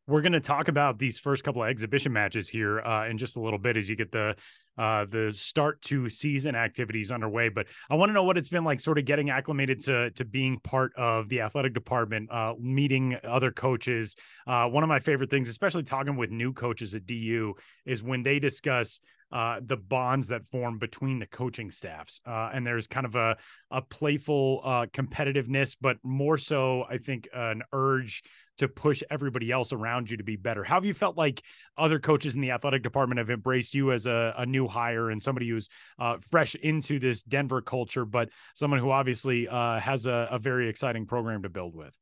We're 0.07 0.21
going 0.21 0.33
to 0.33 0.39
talk 0.39 0.69
about 0.69 0.99
these 0.99 1.19
first 1.19 1.43
couple 1.43 1.61
of 1.63 1.69
exhibition 1.69 2.13
matches 2.13 2.47
here 2.47 2.79
uh, 2.79 3.07
in 3.07 3.17
just 3.17 3.35
a 3.35 3.41
little 3.41 3.59
bit 3.59 3.75
as 3.75 3.89
you 3.89 3.95
get 3.95 4.11
the 4.11 4.37
uh, 4.77 5.05
the 5.05 5.31
start 5.31 5.81
to 5.83 6.09
season 6.09 6.55
activities 6.55 7.11
underway. 7.11 7.49
But 7.49 7.67
I 7.89 7.95
want 7.95 8.09
to 8.09 8.13
know 8.13 8.23
what 8.23 8.37
it's 8.37 8.49
been 8.49 8.63
like, 8.63 8.79
sort 8.79 8.97
of 8.97 9.05
getting 9.05 9.29
acclimated 9.29 9.81
to 9.85 10.11
to 10.11 10.25
being 10.25 10.59
part 10.59 10.93
of 10.95 11.29
the 11.29 11.41
athletic 11.41 11.73
department, 11.73 12.31
uh, 12.31 12.53
meeting 12.59 13.17
other 13.23 13.51
coaches. 13.51 14.15
Uh, 14.45 14.67
one 14.67 14.83
of 14.83 14.89
my 14.89 14.99
favorite 14.99 15.29
things, 15.29 15.49
especially 15.49 15.83
talking 15.83 16.15
with 16.15 16.31
new 16.31 16.53
coaches 16.53 16.95
at 16.95 17.05
DU, 17.05 17.53
is 17.85 18.03
when 18.03 18.23
they 18.23 18.39
discuss 18.39 18.99
uh, 19.31 19.59
the 19.61 19.77
bonds 19.77 20.29
that 20.29 20.45
form 20.45 20.77
between 20.77 21.19
the 21.19 21.25
coaching 21.25 21.71
staffs. 21.71 22.21
Uh, 22.25 22.49
and 22.53 22.65
there's 22.65 22.87
kind 22.87 23.05
of 23.05 23.15
a, 23.15 23.37
a 23.71 23.81
playful 23.81 24.61
uh, 24.63 24.85
competitiveness, 24.87 25.75
but 25.79 25.97
more 26.03 26.37
so, 26.37 26.85
I 26.89 26.97
think, 26.97 27.27
an 27.33 27.63
urge 27.73 28.23
to 28.57 28.67
push 28.67 29.03
everybody 29.09 29.51
else 29.51 29.71
around 29.71 30.09
you 30.09 30.17
to 30.17 30.23
be 30.23 30.35
better. 30.35 30.63
How 30.63 30.75
have 30.75 30.85
you 30.85 30.93
felt 30.93 31.17
like 31.17 31.43
other 31.77 31.99
coaches 31.99 32.33
in 32.33 32.41
the 32.41 32.51
athletic 32.51 32.81
department 32.81 33.19
have 33.19 33.29
embraced 33.29 33.75
you 33.75 33.91
as 33.91 34.05
a, 34.05 34.33
a 34.37 34.45
new 34.45 34.67
hire 34.67 35.09
and 35.11 35.21
somebody 35.21 35.49
who's 35.49 35.69
uh, 35.99 36.17
fresh 36.19 36.55
into 36.55 36.99
this 36.99 37.21
Denver 37.23 37.61
culture, 37.61 38.05
but 38.05 38.29
someone 38.55 38.79
who 38.79 38.89
obviously 38.89 39.47
uh, 39.47 39.79
has 39.79 40.05
a, 40.05 40.27
a 40.31 40.39
very 40.39 40.69
exciting 40.69 41.05
program 41.05 41.43
to 41.43 41.49
build 41.49 41.75
with? 41.75 41.93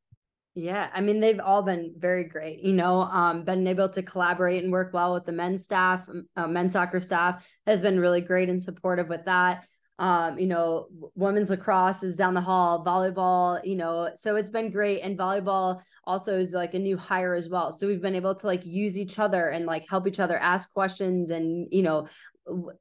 Yeah, 0.58 0.90
I 0.94 1.02
mean 1.02 1.20
they've 1.20 1.40
all 1.40 1.64
been 1.64 1.94
very 1.98 2.24
great. 2.24 2.60
You 2.62 2.72
know, 2.74 3.02
um, 3.02 3.44
been 3.44 3.68
able 3.68 3.90
to 3.90 4.02
collaborate 4.02 4.64
and 4.64 4.72
work 4.72 4.94
well 4.94 5.14
with 5.14 5.26
the 5.26 5.34
men's 5.34 5.66
staff, 5.66 6.08
uh, 6.38 6.48
men's 6.48 6.72
soccer 6.72 7.02
staff 7.02 7.46
has 7.68 7.82
been 7.82 8.00
really 8.00 8.22
great 8.22 8.48
and 8.48 8.62
supportive 8.62 9.10
with 9.10 9.26
that. 9.26 9.66
Um, 10.00 10.40
you 10.40 10.48
know, 10.48 10.88
women's 11.16 11.50
lacrosse 11.50 12.04
is 12.04 12.16
down 12.16 12.34
the 12.34 12.42
hall, 12.42 12.86
volleyball. 12.86 13.66
You 13.66 13.76
know, 13.76 14.12
so 14.16 14.38
it's 14.38 14.50
been 14.50 14.70
great. 14.72 15.02
And 15.02 15.18
volleyball 15.18 15.82
also 16.06 16.38
is 16.40 16.54
like 16.54 16.74
a 16.74 16.80
new 16.80 16.96
hire 16.96 17.34
as 17.34 17.50
well. 17.50 17.74
So 17.74 17.86
we've 17.86 18.02
been 18.02 18.16
able 18.16 18.36
to 18.36 18.48
like 18.48 18.66
use 18.66 18.98
each 18.98 19.20
other 19.20 19.50
and 19.50 19.66
like 19.66 19.86
help 19.90 20.08
each 20.08 20.22
other 20.22 20.38
ask 20.38 20.72
questions 20.74 21.32
and 21.32 21.68
you 21.70 21.84
know 21.84 22.08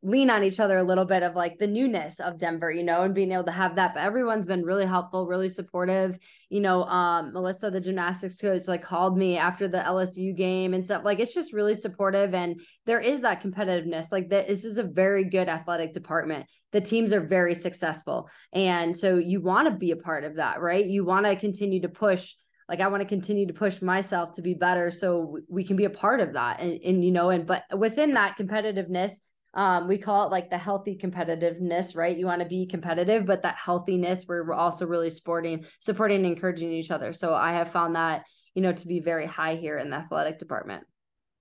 lean 0.03 0.29
on 0.29 0.45
each 0.45 0.61
other 0.61 0.77
a 0.77 0.83
little 0.83 1.07
bit 1.07 1.23
of 1.23 1.35
like 1.35 1.59
the 1.59 1.67
newness 1.67 2.21
of 2.21 2.39
Denver, 2.39 2.71
you 2.71 2.83
know, 2.83 3.03
and 3.03 3.15
being 3.15 3.33
able 3.33 3.45
to 3.45 3.51
have 3.51 3.77
that. 3.77 3.95
But 3.95 4.03
everyone's 4.03 4.47
been 4.47 4.63
really 4.63 4.85
helpful, 4.85 5.27
really 5.27 5.49
supportive. 5.49 6.19
You 6.51 6.61
know, 6.61 6.85
um, 6.85 7.33
Melissa, 7.33 7.71
the 7.71 7.81
gymnastics 7.81 8.41
coach, 8.41 8.69
like 8.69 8.83
called 8.83 9.17
me 9.17 9.39
after 9.39 9.67
the 9.67 9.79
LSU 9.79 10.37
game 10.37 10.75
and 10.75 10.85
stuff. 10.85 11.05
Like 11.05 11.19
it's 11.19 11.35
just 11.35 11.55
really 11.55 11.75
supportive. 11.75 12.35
And 12.35 12.61
there 12.85 13.01
is 13.01 13.23
that 13.23 13.43
competitiveness. 13.43 14.13
Like 14.13 14.29
that 14.29 14.49
this 14.49 14.67
is 14.67 14.77
a 14.77 14.85
very 14.85 15.25
good 15.25 15.49
athletic 15.49 15.95
department. 15.95 16.47
The 16.73 16.83
teams 16.83 17.13
are 17.15 17.21
very 17.21 17.55
successful. 17.55 18.29
And 18.53 18.95
so 18.95 19.17
you 19.17 19.41
want 19.41 19.69
to 19.69 19.75
be 19.75 19.93
a 19.93 19.97
part 19.97 20.25
of 20.25 20.37
that, 20.37 20.61
right? 20.61 20.85
You 20.85 21.05
want 21.05 21.25
to 21.25 21.37
continue 21.37 21.81
to 21.83 21.89
push 21.89 22.35
like 22.67 22.81
i 22.81 22.89
want 22.89 23.03
to 23.03 23.07
continue 23.07 23.47
to 23.47 23.53
push 23.53 23.83
myself 23.83 24.33
to 24.33 24.41
be 24.41 24.55
better 24.55 24.91
so 24.91 25.39
we 25.51 25.65
can 25.65 25.77
be 25.77 25.85
a 25.85 25.91
part 25.91 26.21
of 26.21 26.33
that 26.33 26.61
and, 26.61 26.81
and 26.83 27.05
you 27.05 27.11
know 27.11 27.29
and 27.29 27.47
but 27.47 27.63
within 27.77 28.15
that 28.15 28.39
competitiveness 28.39 29.21
um, 29.55 29.89
we 29.89 29.99
call 29.99 30.27
it 30.27 30.31
like 30.31 30.51
the 30.51 30.59
healthy 30.59 30.99
competitiveness, 31.01 31.97
right? 31.97 32.17
You 32.17 32.27
want 32.27 32.43
to 32.43 32.49
be 32.49 32.67
competitive, 32.67 33.25
but 33.25 33.43
that 33.43 33.57
healthiness, 33.57 34.25
we're 34.27 34.53
also 34.53 34.87
really 34.87 35.11
sporting, 35.11 35.65
supporting, 35.79 36.19
and 36.19 36.27
encouraging 36.27 36.73
each 36.73 36.91
other. 36.91 37.13
So 37.13 37.33
I 37.33 37.53
have 37.53 37.71
found 37.71 37.95
that, 37.95 38.25
you 38.55 38.63
know, 38.63 38.73
to 38.73 38.87
be 38.87 39.01
very 39.01 39.27
high 39.27 39.57
here 39.57 39.79
in 39.79 39.91
the 39.91 39.97
athletic 39.97 40.39
department. 40.39 40.85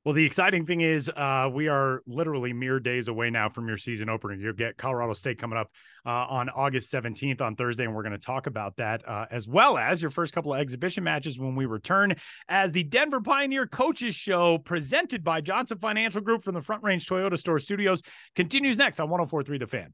Well, 0.05 0.13
the 0.13 0.25
exciting 0.25 0.65
thing 0.65 0.81
is, 0.81 1.09
uh, 1.15 1.49
we 1.53 1.69
are 1.69 2.01
literally 2.05 2.51
mere 2.51 2.77
days 2.81 3.07
away 3.07 3.29
now 3.29 3.47
from 3.47 3.69
your 3.69 3.77
season 3.77 4.09
opener. 4.09 4.33
You'll 4.33 4.51
get 4.51 4.75
Colorado 4.75 5.13
State 5.13 5.37
coming 5.37 5.57
up 5.57 5.71
uh, 6.05 6.25
on 6.27 6.49
August 6.49 6.91
17th 6.93 7.39
on 7.39 7.55
Thursday, 7.55 7.85
and 7.85 7.95
we're 7.95 8.03
going 8.03 8.11
to 8.11 8.17
talk 8.17 8.47
about 8.47 8.75
that 8.75 9.07
uh, 9.07 9.27
as 9.31 9.47
well 9.47 9.77
as 9.77 10.01
your 10.01 10.11
first 10.11 10.33
couple 10.33 10.53
of 10.53 10.59
exhibition 10.59 11.05
matches 11.05 11.39
when 11.39 11.55
we 11.55 11.65
return 11.65 12.13
as 12.49 12.73
the 12.73 12.83
Denver 12.83 13.21
Pioneer 13.21 13.65
Coaches 13.65 14.13
Show 14.13 14.57
presented 14.57 15.23
by 15.23 15.39
Johnson 15.39 15.77
Financial 15.77 16.19
Group 16.19 16.43
from 16.43 16.55
the 16.55 16.61
Front 16.61 16.83
Range 16.83 17.05
Toyota 17.05 17.37
Store 17.37 17.57
Studios 17.57 18.01
continues 18.35 18.77
next 18.77 18.99
on 18.99 19.09
1043 19.09 19.57
The 19.59 19.67
Fan. 19.67 19.93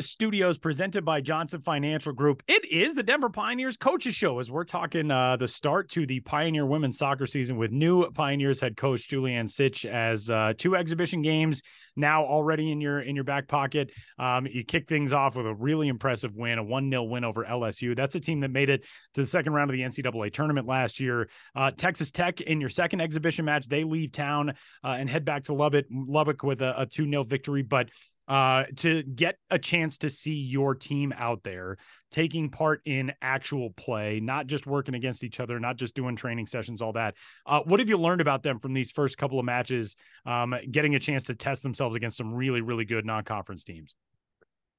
Studios 0.00 0.58
presented 0.58 1.02
by 1.02 1.22
Johnson 1.22 1.60
Financial 1.60 2.12
Group. 2.12 2.42
It 2.46 2.70
is 2.70 2.94
the 2.94 3.02
Denver 3.02 3.30
Pioneers 3.30 3.78
Coaches 3.78 4.14
Show 4.14 4.38
as 4.38 4.50
we're 4.50 4.64
talking 4.64 5.10
uh, 5.10 5.38
the 5.38 5.48
start 5.48 5.88
to 5.92 6.04
the 6.04 6.20
Pioneer 6.20 6.66
women's 6.66 6.98
soccer 6.98 7.26
season 7.26 7.56
with 7.56 7.72
new 7.72 8.06
Pioneers 8.10 8.60
head 8.60 8.76
coach 8.76 9.08
Julianne 9.08 9.48
Sitch 9.48 9.86
as 9.86 10.28
uh, 10.28 10.52
two 10.58 10.76
exhibition 10.76 11.22
games 11.22 11.62
now 11.96 12.22
already 12.22 12.70
in 12.70 12.82
your 12.82 13.00
in 13.00 13.14
your 13.14 13.24
back 13.24 13.48
pocket. 13.48 13.90
Um, 14.18 14.46
you 14.46 14.62
kick 14.62 14.88
things 14.88 15.14
off 15.14 15.36
with 15.36 15.46
a 15.46 15.54
really 15.54 15.88
impressive 15.88 16.36
win, 16.36 16.58
a 16.58 16.62
one 16.62 16.90
0 16.90 17.04
win 17.04 17.24
over 17.24 17.46
LSU. 17.46 17.96
That's 17.96 18.14
a 18.14 18.20
team 18.20 18.40
that 18.40 18.50
made 18.50 18.68
it 18.68 18.84
to 19.14 19.22
the 19.22 19.26
second 19.26 19.54
round 19.54 19.70
of 19.70 19.76
the 19.76 19.82
NCAA 19.82 20.30
tournament 20.34 20.66
last 20.66 21.00
year. 21.00 21.30
Uh, 21.56 21.70
Texas 21.70 22.10
Tech 22.10 22.42
in 22.42 22.60
your 22.60 22.68
second 22.68 23.00
exhibition 23.00 23.46
match, 23.46 23.66
they 23.66 23.84
leave 23.84 24.12
town 24.12 24.50
uh, 24.84 24.96
and 24.98 25.08
head 25.08 25.24
back 25.24 25.44
to 25.44 25.54
Lubbock, 25.54 25.86
Lubbock 25.90 26.42
with 26.42 26.60
a, 26.60 26.82
a 26.82 26.84
two 26.84 27.08
0 27.08 27.24
victory, 27.24 27.62
but 27.62 27.88
uh, 28.28 28.64
to 28.76 29.02
get 29.02 29.36
a 29.50 29.58
chance 29.58 29.98
to 29.98 30.10
see 30.10 30.34
your 30.34 30.74
team 30.74 31.12
out 31.16 31.42
there 31.42 31.78
taking 32.10 32.50
part 32.50 32.80
in 32.84 33.12
actual 33.20 33.70
play, 33.70 34.20
not 34.20 34.46
just 34.46 34.66
working 34.66 34.94
against 34.94 35.24
each 35.24 35.40
other, 35.40 35.58
not 35.58 35.76
just 35.76 35.94
doing 35.94 36.16
training 36.16 36.46
sessions, 36.46 36.80
all 36.80 36.92
that. 36.92 37.14
Uh, 37.46 37.60
what 37.64 37.80
have 37.80 37.88
you 37.88 37.98
learned 37.98 38.20
about 38.20 38.42
them 38.42 38.58
from 38.58 38.72
these 38.72 38.90
first 38.90 39.18
couple 39.18 39.38
of 39.38 39.44
matches, 39.44 39.96
um, 40.26 40.54
getting 40.70 40.94
a 40.94 40.98
chance 40.98 41.24
to 41.24 41.34
test 41.34 41.62
themselves 41.62 41.96
against 41.96 42.16
some 42.16 42.32
really, 42.32 42.60
really 42.60 42.84
good 42.84 43.04
non 43.04 43.24
conference 43.24 43.64
teams? 43.64 43.94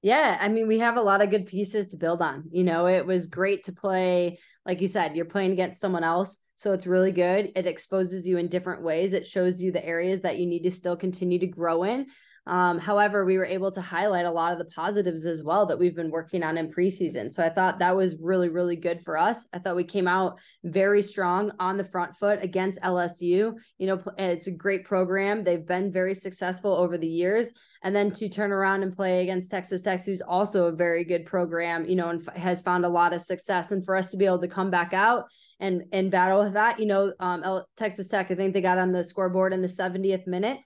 Yeah, 0.01 0.37
I 0.39 0.47
mean, 0.47 0.67
we 0.67 0.79
have 0.79 0.95
a 0.95 1.01
lot 1.01 1.21
of 1.21 1.29
good 1.29 1.45
pieces 1.45 1.89
to 1.89 1.97
build 1.97 2.21
on. 2.21 2.45
You 2.51 2.63
know, 2.63 2.87
it 2.87 3.05
was 3.05 3.27
great 3.27 3.65
to 3.65 3.73
play, 3.73 4.39
like 4.65 4.79
you 4.79 4.87
said, 4.87 5.15
you're 5.15 5.25
playing 5.25 5.51
against 5.51 5.81
someone 5.81 6.03
else. 6.05 6.39
So 6.55 6.71
it's 6.73 6.87
really 6.87 7.11
good. 7.11 7.51
It 7.55 7.65
exposes 7.65 8.27
you 8.27 8.37
in 8.37 8.47
different 8.47 8.81
ways. 8.81 9.13
It 9.13 9.27
shows 9.27 9.61
you 9.61 9.71
the 9.71 9.85
areas 9.85 10.21
that 10.21 10.37
you 10.37 10.45
need 10.45 10.63
to 10.63 10.71
still 10.71 10.95
continue 10.95 11.39
to 11.39 11.47
grow 11.47 11.83
in. 11.83 12.07
Um, 12.49 12.79
however, 12.79 13.25
we 13.25 13.37
were 13.37 13.45
able 13.45 13.71
to 13.71 13.81
highlight 13.81 14.25
a 14.25 14.31
lot 14.31 14.51
of 14.51 14.57
the 14.57 14.73
positives 14.73 15.27
as 15.27 15.43
well 15.43 15.67
that 15.67 15.77
we've 15.77 15.95
been 15.95 16.09
working 16.09 16.41
on 16.41 16.57
in 16.57 16.67
preseason. 16.67 17.31
So 17.31 17.43
I 17.43 17.49
thought 17.49 17.77
that 17.77 17.95
was 17.95 18.17
really, 18.19 18.49
really 18.49 18.75
good 18.75 19.03
for 19.03 19.19
us. 19.19 19.45
I 19.53 19.59
thought 19.59 19.75
we 19.75 19.83
came 19.83 20.07
out 20.07 20.39
very 20.63 21.03
strong 21.03 21.51
on 21.59 21.77
the 21.77 21.83
front 21.83 22.15
foot 22.17 22.39
against 22.41 22.81
LSU. 22.81 23.53
You 23.77 23.87
know, 23.87 24.01
it's 24.17 24.47
a 24.47 24.51
great 24.51 24.83
program. 24.83 25.43
They've 25.43 25.65
been 25.65 25.91
very 25.91 26.15
successful 26.15 26.73
over 26.73 26.97
the 26.97 27.07
years. 27.07 27.53
And 27.83 27.95
then 27.95 28.09
to 28.13 28.27
turn 28.27 28.51
around 28.51 28.81
and 28.81 28.95
play 28.95 29.21
against 29.21 29.51
Texas 29.51 29.83
Tech, 29.83 30.03
who's 30.03 30.21
also 30.21 30.65
a 30.65 30.71
very 30.71 31.05
good 31.05 31.27
program, 31.27 31.87
you 31.87 31.95
know, 31.95 32.09
and 32.09 32.27
has 32.35 32.63
found 32.63 32.83
a 32.83 32.89
lot 32.89 33.13
of 33.13 33.21
success. 33.21 33.71
And 33.71 33.85
for 33.85 33.95
us 33.95 34.09
to 34.09 34.17
be 34.17 34.25
able 34.25 34.41
to 34.41 34.47
come 34.47 34.71
back 34.71 34.91
out 34.91 35.25
and 35.59 35.83
and 35.91 36.09
battle 36.09 36.39
with 36.39 36.53
that, 36.53 36.79
you 36.79 36.87
know, 36.87 37.13
um, 37.19 37.63
Texas 37.77 38.07
Tech, 38.07 38.31
I 38.31 38.35
think 38.35 38.55
they 38.55 38.61
got 38.61 38.79
on 38.79 38.91
the 38.91 39.03
scoreboard 39.03 39.53
in 39.53 39.61
the 39.61 39.67
70th 39.67 40.25
minute 40.25 40.57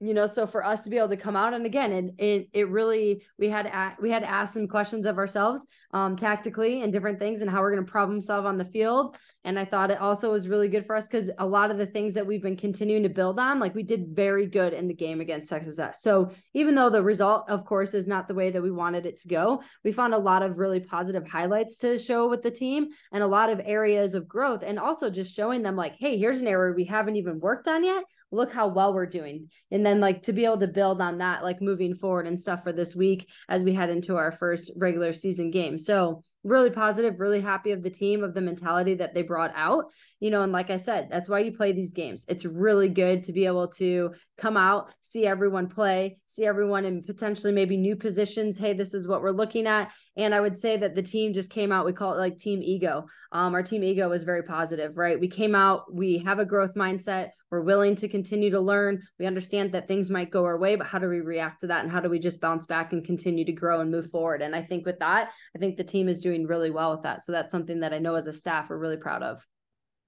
you 0.00 0.12
know 0.12 0.26
so 0.26 0.46
for 0.46 0.64
us 0.64 0.82
to 0.82 0.90
be 0.90 0.98
able 0.98 1.08
to 1.08 1.16
come 1.16 1.36
out 1.36 1.54
and 1.54 1.64
again 1.64 1.92
and 1.92 2.20
it, 2.20 2.48
it 2.52 2.68
really 2.68 3.22
we 3.38 3.48
had 3.48 3.62
to, 3.62 3.96
we 4.02 4.10
had 4.10 4.20
to 4.20 4.28
ask 4.28 4.52
some 4.52 4.68
questions 4.68 5.06
of 5.06 5.16
ourselves 5.16 5.66
um, 5.92 6.16
tactically 6.16 6.82
and 6.82 6.92
different 6.92 7.18
things 7.18 7.40
and 7.40 7.50
how 7.50 7.62
we're 7.62 7.72
going 7.72 7.84
to 7.84 7.90
problem 7.90 8.20
solve 8.20 8.44
on 8.44 8.58
the 8.58 8.64
field. 8.64 9.16
And 9.44 9.58
i 9.58 9.64
thought 9.64 9.90
it 9.90 10.00
also 10.00 10.32
was 10.32 10.48
really 10.48 10.68
good 10.68 10.84
for 10.84 10.96
us 10.96 11.06
because 11.08 11.30
a 11.38 11.46
lot 11.46 11.70
of 11.70 11.78
the 11.78 11.86
things 11.86 12.12
that 12.14 12.26
we've 12.26 12.42
been 12.42 12.56
continuing 12.56 13.04
to 13.04 13.08
build 13.08 13.38
on 13.38 13.58
like 13.58 13.74
we 13.74 13.84
did 13.84 14.08
very 14.08 14.46
good 14.46 14.74
in 14.74 14.86
the 14.88 14.94
game 14.94 15.20
against 15.20 15.48
texas 15.48 15.78
s. 15.78 16.02
So 16.02 16.30
even 16.52 16.74
though 16.74 16.90
the 16.90 17.02
result 17.02 17.48
of 17.48 17.64
course 17.64 17.94
is 17.94 18.06
not 18.06 18.28
the 18.28 18.34
way 18.34 18.50
that 18.50 18.62
we 18.62 18.70
wanted 18.70 19.06
it 19.06 19.16
to 19.18 19.28
go 19.28 19.62
we 19.84 19.92
found 19.92 20.12
a 20.12 20.18
lot 20.18 20.42
of 20.42 20.58
really 20.58 20.80
positive 20.80 21.26
highlights 21.26 21.78
to 21.78 21.98
show 21.98 22.28
with 22.28 22.42
the 22.42 22.50
team 22.50 22.88
and 23.12 23.22
a 23.22 23.26
lot 23.26 23.48
of 23.48 23.62
areas 23.64 24.14
of 24.14 24.28
growth 24.28 24.62
and 24.66 24.78
also 24.78 25.08
just 25.08 25.34
showing 25.34 25.62
them 25.62 25.76
like 25.76 25.94
hey 25.98 26.18
here's 26.18 26.42
an 26.42 26.48
area 26.48 26.74
we 26.74 26.84
haven't 26.84 27.16
even 27.16 27.40
worked 27.40 27.68
on 27.68 27.84
yet 27.84 28.02
look 28.36 28.52
how 28.52 28.68
well 28.68 28.94
we're 28.94 29.06
doing. 29.06 29.48
And 29.70 29.84
then 29.84 30.00
like 30.00 30.22
to 30.24 30.32
be 30.32 30.44
able 30.44 30.58
to 30.58 30.68
build 30.68 31.00
on 31.00 31.18
that 31.18 31.42
like 31.42 31.60
moving 31.60 31.94
forward 31.94 32.26
and 32.26 32.40
stuff 32.40 32.62
for 32.62 32.72
this 32.72 32.94
week 32.94 33.28
as 33.48 33.64
we 33.64 33.74
head 33.74 33.90
into 33.90 34.16
our 34.16 34.32
first 34.32 34.70
regular 34.76 35.12
season 35.12 35.50
game. 35.50 35.78
So 35.78 36.22
really 36.46 36.70
positive, 36.70 37.18
really 37.18 37.40
happy 37.40 37.72
of 37.72 37.82
the 37.82 37.90
team, 37.90 38.22
of 38.22 38.32
the 38.32 38.40
mentality 38.40 38.94
that 38.94 39.14
they 39.14 39.22
brought 39.22 39.52
out. 39.54 39.86
You 40.20 40.30
know, 40.30 40.42
and 40.42 40.52
like 40.52 40.70
I 40.70 40.76
said, 40.76 41.08
that's 41.10 41.28
why 41.28 41.40
you 41.40 41.52
play 41.52 41.72
these 41.72 41.92
games. 41.92 42.24
It's 42.28 42.46
really 42.46 42.88
good 42.88 43.22
to 43.24 43.32
be 43.32 43.44
able 43.44 43.68
to 43.72 44.14
come 44.38 44.56
out, 44.56 44.88
see 45.00 45.26
everyone 45.26 45.68
play, 45.68 46.18
see 46.26 46.46
everyone 46.46 46.84
in 46.86 47.02
potentially 47.02 47.52
maybe 47.52 47.76
new 47.76 47.96
positions. 47.96 48.58
Hey, 48.58 48.72
this 48.72 48.94
is 48.94 49.06
what 49.06 49.20
we're 49.20 49.30
looking 49.30 49.66
at. 49.66 49.92
And 50.16 50.34
I 50.34 50.40
would 50.40 50.56
say 50.56 50.78
that 50.78 50.94
the 50.94 51.02
team 51.02 51.34
just 51.34 51.50
came 51.50 51.70
out, 51.70 51.84
we 51.84 51.92
call 51.92 52.14
it 52.14 52.18
like 52.18 52.38
team 52.38 52.62
ego. 52.62 53.06
Um, 53.32 53.52
our 53.54 53.62
team 53.62 53.82
ego 53.82 54.08
was 54.08 54.24
very 54.24 54.42
positive, 54.42 54.96
right? 54.96 55.20
We 55.20 55.28
came 55.28 55.54
out, 55.54 55.92
we 55.92 56.18
have 56.18 56.38
a 56.38 56.46
growth 56.46 56.74
mindset. 56.74 57.30
We're 57.50 57.62
willing 57.62 57.94
to 57.96 58.08
continue 58.08 58.50
to 58.50 58.60
learn. 58.60 59.02
We 59.20 59.26
understand 59.26 59.72
that 59.72 59.86
things 59.86 60.10
might 60.10 60.32
go 60.32 60.44
our 60.44 60.58
way, 60.58 60.74
but 60.74 60.88
how 60.88 60.98
do 60.98 61.08
we 61.08 61.20
react 61.20 61.60
to 61.60 61.68
that? 61.68 61.84
And 61.84 61.92
how 61.92 62.00
do 62.00 62.08
we 62.08 62.18
just 62.18 62.40
bounce 62.40 62.66
back 62.66 62.92
and 62.92 63.04
continue 63.04 63.44
to 63.44 63.52
grow 63.52 63.80
and 63.80 63.90
move 63.90 64.10
forward? 64.10 64.42
And 64.42 64.54
I 64.54 64.62
think 64.62 64.84
with 64.84 64.98
that, 64.98 65.30
I 65.54 65.58
think 65.58 65.76
the 65.76 65.84
team 65.84 66.08
is 66.08 66.20
doing 66.20 66.35
really 66.44 66.70
well 66.70 66.92
with 66.92 67.02
that. 67.02 67.22
So 67.22 67.32
that's 67.32 67.50
something 67.50 67.80
that 67.80 67.94
I 67.94 67.98
know 67.98 68.14
as 68.14 68.26
a 68.26 68.32
staff 68.32 68.68
we're 68.68 68.76
really 68.76 68.96
proud 68.96 69.22
of 69.22 69.46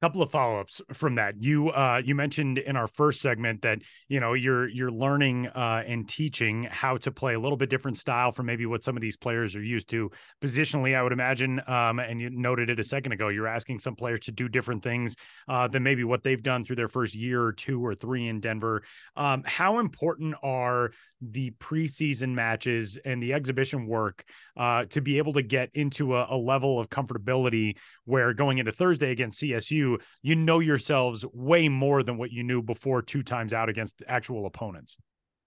couple 0.00 0.22
of 0.22 0.30
follow-ups 0.30 0.80
from 0.92 1.16
that. 1.16 1.34
You 1.42 1.70
uh 1.70 2.00
you 2.04 2.14
mentioned 2.14 2.58
in 2.58 2.76
our 2.76 2.86
first 2.86 3.20
segment 3.20 3.62
that 3.62 3.80
you 4.08 4.20
know 4.20 4.34
you're 4.34 4.68
you're 4.68 4.92
learning 4.92 5.48
uh 5.48 5.82
and 5.86 6.08
teaching 6.08 6.64
how 6.70 6.96
to 6.98 7.10
play 7.10 7.34
a 7.34 7.40
little 7.40 7.56
bit 7.56 7.68
different 7.68 7.96
style 7.96 8.30
from 8.30 8.46
maybe 8.46 8.64
what 8.64 8.84
some 8.84 8.96
of 8.96 9.00
these 9.00 9.16
players 9.16 9.56
are 9.56 9.62
used 9.62 9.88
to. 9.90 10.10
Positionally 10.40 10.96
i 10.96 11.02
would 11.02 11.12
imagine 11.12 11.60
um 11.66 11.98
and 11.98 12.20
you 12.20 12.30
noted 12.30 12.70
it 12.70 12.78
a 12.78 12.84
second 12.84 13.12
ago 13.12 13.28
you're 13.28 13.46
asking 13.48 13.78
some 13.78 13.96
players 13.96 14.20
to 14.20 14.32
do 14.32 14.48
different 14.48 14.82
things 14.82 15.16
uh 15.48 15.66
than 15.66 15.82
maybe 15.82 16.04
what 16.04 16.22
they've 16.22 16.42
done 16.42 16.62
through 16.62 16.76
their 16.76 16.88
first 16.88 17.14
year 17.14 17.42
or 17.42 17.52
two 17.52 17.84
or 17.84 17.94
three 17.94 18.28
in 18.28 18.40
denver. 18.40 18.82
Um 19.16 19.42
how 19.46 19.80
important 19.80 20.36
are 20.42 20.92
the 21.20 21.50
preseason 21.58 22.32
matches 22.32 22.96
and 23.04 23.20
the 23.20 23.32
exhibition 23.32 23.86
work 23.86 24.22
uh 24.56 24.84
to 24.84 25.00
be 25.00 25.18
able 25.18 25.32
to 25.32 25.42
get 25.42 25.70
into 25.74 26.14
a, 26.16 26.26
a 26.30 26.36
level 26.36 26.78
of 26.78 26.88
comfortability 26.88 27.76
where 28.04 28.32
going 28.32 28.58
into 28.58 28.70
thursday 28.70 29.10
against 29.10 29.42
csu 29.42 29.87
you 30.22 30.36
know 30.36 30.58
yourselves 30.58 31.24
way 31.32 31.68
more 31.68 32.02
than 32.02 32.18
what 32.18 32.30
you 32.30 32.42
knew 32.42 32.60
before 32.60 33.00
two 33.00 33.22
times 33.22 33.52
out 33.52 33.68
against 33.68 34.02
actual 34.06 34.46
opponents. 34.46 34.98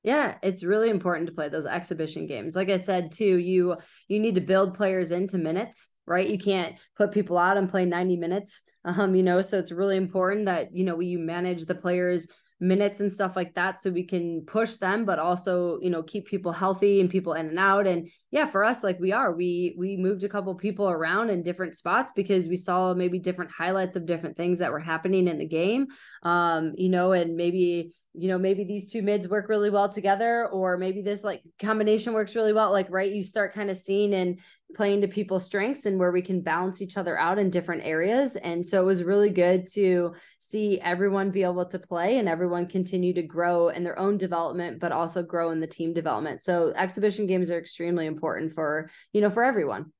Yeah, 0.04 0.36
it's 0.42 0.64
really 0.64 0.90
important 0.90 1.28
to 1.28 1.34
play 1.34 1.50
those 1.50 1.68
exhibition 1.68 2.26
games. 2.26 2.56
Like 2.56 2.70
I 2.70 2.78
said 2.78 3.12
too, 3.12 3.38
you 3.38 3.76
you 4.08 4.20
need 4.20 4.36
to 4.36 4.42
build 4.42 4.74
players 4.74 5.12
into 5.12 5.38
minutes, 5.38 5.90
right? 6.08 6.28
You 6.28 6.40
can't 6.40 6.76
put 6.98 7.12
people 7.12 7.38
out 7.38 7.58
and 7.58 7.70
play 7.70 7.86
90 7.86 8.18
minutes. 8.18 8.64
Um, 8.84 9.14
you 9.14 9.22
know, 9.22 9.42
so 9.42 9.60
it's 9.60 9.72
really 9.72 9.98
important 9.98 10.46
that, 10.46 10.74
you 10.74 10.84
know, 10.84 11.00
you 11.00 11.20
manage 11.20 11.66
the 11.66 11.76
players 11.76 12.28
minutes 12.62 13.00
and 13.00 13.12
stuff 13.12 13.36
like 13.36 13.56
that 13.56 13.80
so 13.80 13.90
we 13.90 14.04
can 14.04 14.42
push 14.46 14.76
them 14.76 15.04
but 15.04 15.18
also 15.18 15.80
you 15.82 15.90
know 15.90 16.04
keep 16.04 16.28
people 16.28 16.52
healthy 16.52 17.02
and 17.02 17.10
people 17.10 17.34
in 17.34 17.48
and 17.50 17.60
out. 17.60 17.88
And 17.88 18.08
yeah 18.30 18.46
for 18.46 18.64
us 18.64 18.84
like 18.84 19.00
we 19.00 19.12
are. 19.12 19.34
We 19.34 19.76
we 19.78 19.98
moved 19.98 20.24
a 20.24 20.30
couple 20.30 20.54
people 20.56 20.90
around 20.90 21.32
in 21.32 21.42
different 21.42 21.76
spots 21.76 22.12
because 22.16 22.48
we 22.48 22.56
saw 22.56 22.94
maybe 22.94 23.20
different 23.20 23.52
highlights 23.52 23.96
of 23.96 24.06
different 24.06 24.38
things 24.38 24.60
that 24.60 24.72
were 24.72 24.80
happening 24.80 25.28
in 25.28 25.40
the 25.40 25.48
game. 25.48 25.88
Um 26.24 26.74
you 26.78 26.90
know 26.90 27.12
and 27.14 27.36
maybe 27.36 27.94
you 28.14 28.28
know 28.28 28.38
maybe 28.38 28.64
these 28.64 28.92
two 28.92 29.02
mids 29.02 29.28
work 29.28 29.48
really 29.48 29.70
well 29.70 29.88
together 29.88 30.48
or 30.50 30.78
maybe 30.78 31.02
this 31.02 31.24
like 31.24 31.42
combination 31.62 32.14
works 32.14 32.36
really 32.36 32.52
well 32.52 32.72
like 32.72 32.88
right 32.90 33.14
you 33.14 33.24
start 33.24 33.54
kind 33.54 33.70
of 33.70 33.78
seeing 33.78 34.14
and 34.14 34.40
playing 34.76 35.02
to 35.02 35.08
people's 35.08 35.46
strengths 35.46 35.86
and 35.86 36.00
where 36.00 36.12
we 36.12 36.22
can 36.22 36.42
balance 36.42 36.82
each 36.82 36.98
other 36.98 37.18
out 37.18 37.38
in 37.38 37.50
different 37.50 37.84
areas. 37.86 38.36
And 38.36 38.66
so 38.66 38.82
it 38.82 38.86
was 38.86 39.04
really 39.04 39.30
good 39.30 39.68
to 39.74 40.14
see 40.40 40.80
everyone 40.80 41.32
be 41.32 41.44
able 41.44 41.66
to 41.66 41.80
play 41.80 42.18
and 42.18 42.30
everyone 42.30 42.68
continue 42.68 43.14
to 43.14 43.24
grow 43.24 43.70
in 43.70 43.84
their 43.84 44.00
own 44.00 44.18
development 44.18 44.80
but 44.80 44.92
also 44.92 45.24
grow 45.24 45.52
in 45.52 45.60
the 45.60 45.68
team 45.68 45.94
development. 45.94 46.42
So 46.42 46.74
exhibition 46.76 47.26
games 47.26 47.52
are 47.52 47.60
extremely 47.60 48.06
important 48.06 48.54
for 48.54 48.90
you 49.14 49.22
know 49.22 49.30
for 49.30 49.44
everyone 49.44 49.92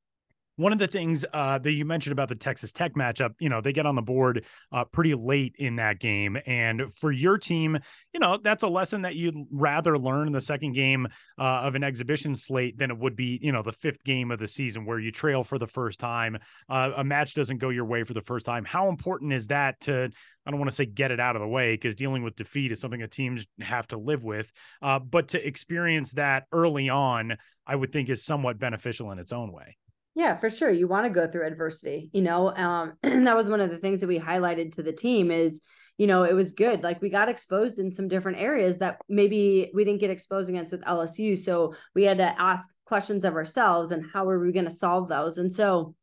one 0.62 0.72
of 0.72 0.80
the 0.80 0.88
things 0.88 1.26
uh, 1.34 1.58
that 1.58 1.72
you 1.72 1.86
mentioned 1.86 2.12
about 2.12 2.30
the 2.30 2.36
Texas 2.36 2.72
Tech 2.72 2.94
matchup, 2.94 3.34
you 3.40 3.50
know, 3.50 3.62
they 3.62 3.74
get 3.74 3.86
on 3.86 3.96
the 3.96 4.02
board 4.02 4.46
uh, 4.72 4.86
pretty 4.86 5.16
late 5.16 5.56
in 5.58 5.78
that 5.78 6.00
game. 6.00 6.38
And 6.46 6.94
for 6.94 7.12
your 7.12 7.38
team, 7.38 7.80
you 8.14 8.20
know, 8.20 8.38
that's 8.38 8.64
a 8.64 8.68
lesson 8.68 9.02
that 9.02 9.16
you'd 9.16 9.36
rather 9.52 9.98
learn 9.98 10.28
in 10.28 10.34
the 10.34 10.42
second 10.42 10.74
game 10.74 11.08
uh, 11.40 11.62
of 11.64 11.76
an 11.76 11.84
exhibition 11.84 12.36
slate 12.36 12.78
than 12.78 12.92
it 12.92 12.98
would 12.98 13.16
be, 13.16 13.40
you 13.42 13.52
know, 13.52 13.64
the 13.64 13.72
fifth 13.72 14.04
game 14.04 14.30
of 14.30 14.40
the 14.40 14.48
season 14.48 14.86
where 14.86 15.00
you 15.00 15.12
trail 15.12 15.44
for 15.44 15.58
the 15.58 15.68
first 15.68 16.00
time. 16.00 16.38
Uh, 16.70 16.92
a 16.96 17.04
match 17.04 17.34
doesn't 17.34 17.58
go 17.58 17.70
your 17.70 17.86
way 17.86 18.04
for 18.04 18.14
the 18.14 18.22
first 18.22 18.46
time. 18.46 18.64
How 18.64 18.90
important 18.90 19.34
is 19.34 19.48
that 19.48 19.80
to, 19.82 20.10
I 20.46 20.52
don't 20.52 20.60
want 20.60 20.70
to 20.70 20.76
say 20.76 20.86
get 20.86 21.12
it 21.12 21.20
out 21.20 21.36
of 21.36 21.42
the 21.42 21.48
way 21.48 21.74
because 21.74 21.96
dealing 21.96 22.24
with 22.24 22.36
defeat 22.36 22.72
is 22.72 22.80
something 22.80 23.00
that 23.00 23.12
teams 23.12 23.48
have 23.62 23.88
to 23.88 23.98
live 23.98 24.24
with. 24.24 24.52
Uh, 24.82 25.00
but 25.00 25.30
to 25.30 25.46
experience 25.46 26.12
that 26.14 26.46
early 26.52 26.90
on, 26.90 27.38
I 27.66 27.76
would 27.76 27.92
think 27.92 28.10
is 28.10 28.24
somewhat 28.24 28.60
beneficial 28.60 29.12
in 29.12 29.20
its 29.20 29.32
own 29.32 29.52
way. 29.52 29.78
Yeah, 30.22 30.38
for 30.38 30.52
sure. 30.52 30.70
You 30.70 30.88
want 30.88 31.08
to 31.08 31.10
go 31.10 31.26
through 31.26 31.48
adversity, 31.48 32.12
you 32.14 32.22
know. 32.22 32.54
Um, 32.56 32.94
that 33.02 33.36
was 33.36 33.50
one 33.50 33.60
of 33.60 33.72
the 33.72 33.80
things 33.80 34.02
that 34.02 34.08
we 34.08 34.20
highlighted 34.20 34.74
to 34.74 34.84
the 34.84 34.94
team 34.94 35.32
is, 35.32 35.62
you 35.98 36.06
know, 36.06 36.26
it 36.26 36.36
was 36.36 36.52
good. 36.52 36.84
Like 36.84 37.02
we 37.02 37.10
got 37.10 37.28
exposed 37.28 37.80
in 37.80 37.92
some 37.92 38.08
different 38.08 38.38
areas 38.38 38.78
that 38.78 39.00
maybe 39.10 39.72
we 39.74 39.84
didn't 39.84 40.00
get 40.00 40.12
exposed 40.12 40.48
against 40.48 40.74
with 40.74 40.84
LSU. 40.84 41.36
So 41.36 41.74
we 41.96 42.04
had 42.04 42.20
to 42.20 42.40
ask 42.40 42.70
questions 42.86 43.26
of 43.26 43.34
ourselves 43.34 43.92
and 43.92 44.06
how 44.14 44.30
are 44.30 44.38
we 44.38 44.52
going 44.52 44.66
to 44.66 44.70
solve 44.70 45.10
those. 45.10 45.40
And 45.40 45.52
so 45.52 45.96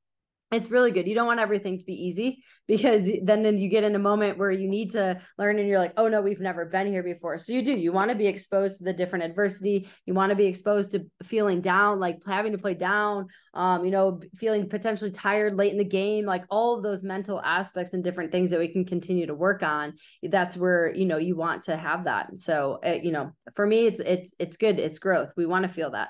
it's 0.50 0.70
really 0.70 0.92
good. 0.92 1.06
You 1.06 1.14
don't 1.14 1.26
want 1.26 1.40
everything 1.40 1.78
to 1.78 1.84
be 1.84 1.92
easy 1.92 2.42
because 2.66 3.10
then, 3.22 3.58
you 3.58 3.68
get 3.68 3.84
in 3.84 3.94
a 3.94 3.98
moment 3.98 4.38
where 4.38 4.50
you 4.50 4.68
need 4.68 4.90
to 4.90 5.20
learn 5.38 5.58
and 5.58 5.68
you're 5.68 5.78
like, 5.78 5.94
oh 5.96 6.08
no, 6.08 6.20
we've 6.20 6.40
never 6.40 6.66
been 6.66 6.86
here 6.86 7.02
before. 7.02 7.38
So 7.38 7.52
you 7.52 7.62
do. 7.62 7.72
You 7.72 7.92
want 7.92 8.10
to 8.10 8.16
be 8.16 8.26
exposed 8.26 8.78
to 8.78 8.84
the 8.84 8.92
different 8.92 9.24
adversity. 9.24 9.88
You 10.06 10.14
want 10.14 10.30
to 10.30 10.36
be 10.36 10.46
exposed 10.46 10.92
to 10.92 11.06
feeling 11.22 11.60
down, 11.60 11.98
like 11.98 12.18
having 12.26 12.52
to 12.52 12.58
play 12.58 12.74
down, 12.74 13.28
um, 13.54 13.84
you 13.84 13.90
know, 13.90 14.20
feeling 14.36 14.68
potentially 14.68 15.10
tired 15.10 15.56
late 15.56 15.72
in 15.72 15.78
the 15.78 15.84
game, 15.84 16.24
like 16.26 16.44
all 16.50 16.76
of 16.76 16.82
those 16.82 17.02
mental 17.02 17.40
aspects 17.42 17.94
and 17.94 18.04
different 18.04 18.32
things 18.32 18.50
that 18.50 18.60
we 18.60 18.68
can 18.68 18.84
continue 18.84 19.26
to 19.26 19.34
work 19.34 19.62
on. 19.62 19.94
That's 20.22 20.56
where, 20.56 20.94
you 20.94 21.06
know, 21.06 21.18
you 21.18 21.36
want 21.36 21.64
to 21.64 21.76
have 21.76 22.04
that. 22.04 22.38
So, 22.38 22.80
uh, 22.84 22.98
you 23.02 23.12
know, 23.12 23.32
for 23.54 23.66
me, 23.66 23.86
it's, 23.86 24.00
it's, 24.00 24.34
it's 24.38 24.56
good. 24.56 24.78
It's 24.78 24.98
growth. 24.98 25.32
We 25.36 25.46
want 25.46 25.64
to 25.64 25.68
feel 25.68 25.90
that. 25.92 26.08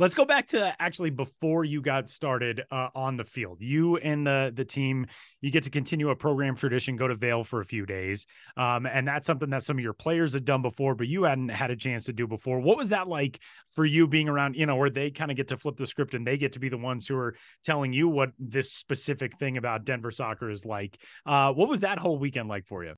Let's 0.00 0.14
go 0.14 0.24
back 0.24 0.46
to 0.48 0.80
actually 0.80 1.10
before 1.10 1.64
you 1.64 1.82
got 1.82 2.08
started 2.08 2.62
uh, 2.70 2.88
on 2.94 3.16
the 3.16 3.24
field. 3.24 3.58
You 3.60 3.96
and 3.96 4.24
the 4.24 4.52
the 4.54 4.64
team, 4.64 5.06
you 5.40 5.50
get 5.50 5.64
to 5.64 5.70
continue 5.70 6.10
a 6.10 6.16
program 6.16 6.54
tradition, 6.54 6.94
go 6.94 7.08
to 7.08 7.16
Vail 7.16 7.42
for 7.42 7.60
a 7.60 7.64
few 7.64 7.84
days, 7.84 8.24
um, 8.56 8.86
and 8.86 9.08
that's 9.08 9.26
something 9.26 9.50
that 9.50 9.64
some 9.64 9.76
of 9.76 9.82
your 9.82 9.92
players 9.92 10.34
had 10.34 10.44
done 10.44 10.62
before, 10.62 10.94
but 10.94 11.08
you 11.08 11.24
hadn't 11.24 11.48
had 11.48 11.72
a 11.72 11.76
chance 11.76 12.04
to 12.04 12.12
do 12.12 12.28
before. 12.28 12.60
What 12.60 12.76
was 12.76 12.90
that 12.90 13.08
like 13.08 13.40
for 13.70 13.84
you 13.84 14.06
being 14.06 14.28
around? 14.28 14.54
You 14.54 14.66
know, 14.66 14.76
where 14.76 14.88
they 14.88 15.10
kind 15.10 15.32
of 15.32 15.36
get 15.36 15.48
to 15.48 15.56
flip 15.56 15.76
the 15.76 15.86
script 15.86 16.14
and 16.14 16.24
they 16.24 16.38
get 16.38 16.52
to 16.52 16.60
be 16.60 16.68
the 16.68 16.78
ones 16.78 17.08
who 17.08 17.16
are 17.16 17.34
telling 17.64 17.92
you 17.92 18.08
what 18.08 18.30
this 18.38 18.70
specific 18.70 19.36
thing 19.36 19.56
about 19.56 19.84
Denver 19.84 20.12
soccer 20.12 20.48
is 20.48 20.64
like. 20.64 20.96
Uh, 21.26 21.52
what 21.52 21.68
was 21.68 21.80
that 21.80 21.98
whole 21.98 22.18
weekend 22.18 22.48
like 22.48 22.66
for 22.66 22.84
you? 22.84 22.94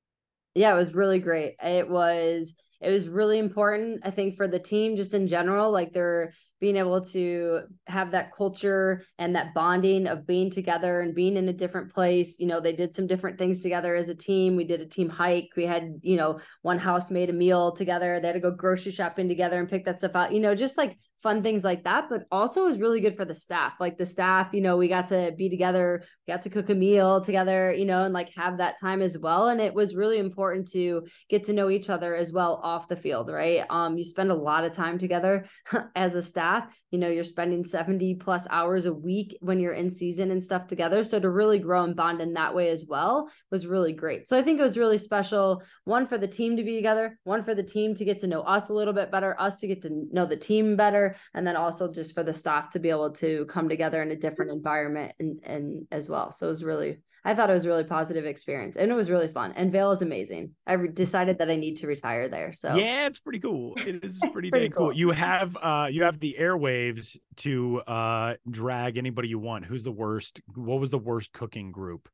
Yeah, 0.53 0.71
it 0.71 0.77
was 0.77 0.93
really 0.93 1.19
great. 1.19 1.55
It 1.63 1.89
was 1.89 2.53
it 2.79 2.91
was 2.91 3.07
really 3.07 3.39
important, 3.39 4.01
I 4.03 4.11
think, 4.11 4.35
for 4.35 4.47
the 4.47 4.59
team 4.59 4.97
just 4.97 5.15
in 5.15 5.27
general. 5.27 5.71
Like 5.71 5.93
they're 5.93 6.33
being 6.61 6.77
able 6.77 7.01
to 7.01 7.61
have 7.87 8.11
that 8.11 8.31
culture 8.31 9.03
and 9.17 9.35
that 9.35 9.53
bonding 9.55 10.05
of 10.05 10.27
being 10.27 10.49
together 10.49 11.01
and 11.01 11.15
being 11.15 11.35
in 11.35 11.49
a 11.49 11.53
different 11.53 11.91
place. 11.91 12.39
You 12.39 12.45
know, 12.45 12.59
they 12.61 12.73
did 12.73 12.93
some 12.93 13.07
different 13.07 13.39
things 13.39 13.63
together 13.63 13.95
as 13.95 14.09
a 14.09 14.15
team. 14.15 14.55
We 14.55 14.63
did 14.63 14.79
a 14.79 14.85
team 14.85 15.09
hike. 15.09 15.49
We 15.57 15.65
had, 15.65 15.95
you 16.01 16.17
know, 16.17 16.39
one 16.61 16.77
house 16.77 17.09
made 17.09 17.31
a 17.31 17.33
meal 17.33 17.71
together. 17.71 18.19
They 18.19 18.27
had 18.27 18.33
to 18.33 18.39
go 18.39 18.51
grocery 18.51 18.91
shopping 18.91 19.27
together 19.27 19.59
and 19.59 19.67
pick 19.67 19.85
that 19.85 19.97
stuff 19.97 20.15
out, 20.15 20.31
you 20.31 20.39
know, 20.39 20.53
just 20.53 20.77
like 20.77 20.97
fun 21.23 21.41
things 21.41 21.63
like 21.63 21.83
that. 21.83 22.05
But 22.09 22.25
also 22.31 22.65
was 22.65 22.79
really 22.79 23.01
good 23.01 23.17
for 23.17 23.25
the 23.25 23.33
staff. 23.33 23.73
Like 23.79 23.97
the 23.97 24.05
staff, 24.05 24.49
you 24.53 24.61
know, 24.61 24.77
we 24.77 24.87
got 24.87 25.07
to 25.07 25.33
be 25.35 25.49
together, 25.49 26.03
got 26.31 26.43
to 26.43 26.49
cook 26.49 26.69
a 26.69 26.75
meal 26.75 27.19
together, 27.19 27.73
you 27.73 27.85
know, 27.85 28.03
and 28.03 28.13
like 28.13 28.29
have 28.35 28.57
that 28.57 28.79
time 28.79 29.01
as 29.01 29.17
well. 29.17 29.49
And 29.49 29.59
it 29.59 29.73
was 29.73 29.95
really 29.95 30.17
important 30.17 30.67
to 30.69 31.05
get 31.29 31.43
to 31.45 31.53
know 31.53 31.69
each 31.69 31.89
other 31.89 32.15
as 32.15 32.31
well 32.31 32.61
off 32.63 32.87
the 32.87 32.95
field, 32.95 33.29
right? 33.29 33.65
Um, 33.69 33.97
you 33.97 34.05
spend 34.05 34.31
a 34.31 34.35
lot 34.35 34.63
of 34.63 34.71
time 34.71 34.97
together 34.97 35.45
as 35.95 36.15
a 36.15 36.21
staff 36.21 36.73
you 36.91 36.99
know 36.99 37.09
you're 37.09 37.23
spending 37.23 37.63
70 37.63 38.15
plus 38.15 38.45
hours 38.49 38.85
a 38.85 38.93
week 38.93 39.37
when 39.39 39.59
you're 39.59 39.73
in 39.73 39.89
season 39.89 40.31
and 40.31 40.43
stuff 40.43 40.67
together 40.67 41.03
so 41.03 41.19
to 41.19 41.29
really 41.29 41.57
grow 41.57 41.83
and 41.83 41.95
bond 41.95 42.21
in 42.21 42.33
that 42.33 42.53
way 42.53 42.69
as 42.69 42.85
well 42.85 43.29
was 43.49 43.65
really 43.65 43.93
great 43.93 44.27
so 44.27 44.37
i 44.37 44.41
think 44.41 44.59
it 44.59 44.63
was 44.63 44.77
really 44.77 44.97
special 44.97 45.63
one 45.85 46.05
for 46.05 46.17
the 46.17 46.27
team 46.27 46.55
to 46.57 46.63
be 46.63 46.75
together 46.75 47.17
one 47.23 47.41
for 47.41 47.55
the 47.55 47.63
team 47.63 47.93
to 47.95 48.05
get 48.05 48.19
to 48.19 48.27
know 48.27 48.41
us 48.41 48.69
a 48.69 48.73
little 48.73 48.93
bit 48.93 49.11
better 49.11 49.39
us 49.39 49.59
to 49.59 49.67
get 49.67 49.81
to 49.81 50.05
know 50.11 50.25
the 50.25 50.37
team 50.37 50.75
better 50.75 51.15
and 51.33 51.47
then 51.47 51.55
also 51.55 51.91
just 51.91 52.13
for 52.13 52.23
the 52.23 52.33
staff 52.33 52.69
to 52.69 52.79
be 52.79 52.89
able 52.89 53.11
to 53.11 53.45
come 53.45 53.69
together 53.69 54.01
in 54.01 54.11
a 54.11 54.15
different 54.15 54.51
environment 54.51 55.13
and, 55.19 55.39
and 55.43 55.87
as 55.91 56.09
well 56.09 56.20
so 56.29 56.45
it 56.45 56.49
was 56.49 56.63
really 56.63 56.99
I 57.23 57.35
thought 57.35 57.49
it 57.49 57.53
was 57.53 57.65
a 57.65 57.69
really 57.69 57.83
positive 57.83 58.25
experience 58.25 58.77
and 58.77 58.91
it 58.91 58.95
was 58.95 59.11
really 59.11 59.27
fun. 59.27 59.51
And 59.55 59.71
Vail 59.71 59.91
is 59.91 60.01
amazing. 60.01 60.51
I 60.65 60.73
re- 60.73 60.87
decided 60.91 61.37
that 61.37 61.51
I 61.51 61.55
need 61.55 61.75
to 61.77 61.87
retire 61.87 62.27
there. 62.27 62.51
So 62.51 62.73
yeah, 62.75 63.05
it's 63.05 63.19
pretty 63.19 63.39
cool. 63.39 63.75
It 63.77 64.03
is 64.03 64.19
pretty, 64.33 64.49
pretty 64.49 64.67
dang 64.67 64.71
cool. 64.71 64.87
cool. 64.87 64.93
You 64.93 65.11
have 65.11 65.55
uh 65.61 65.87
you 65.91 66.03
have 66.03 66.19
the 66.19 66.35
airwaves 66.39 67.17
to 67.37 67.79
uh 67.81 68.35
drag 68.49 68.97
anybody 68.97 69.27
you 69.27 69.39
want. 69.39 69.65
Who's 69.65 69.83
the 69.83 69.91
worst? 69.91 70.41
What 70.55 70.79
was 70.79 70.89
the 70.89 70.97
worst 70.97 71.31
cooking 71.31 71.71
group? 71.71 72.09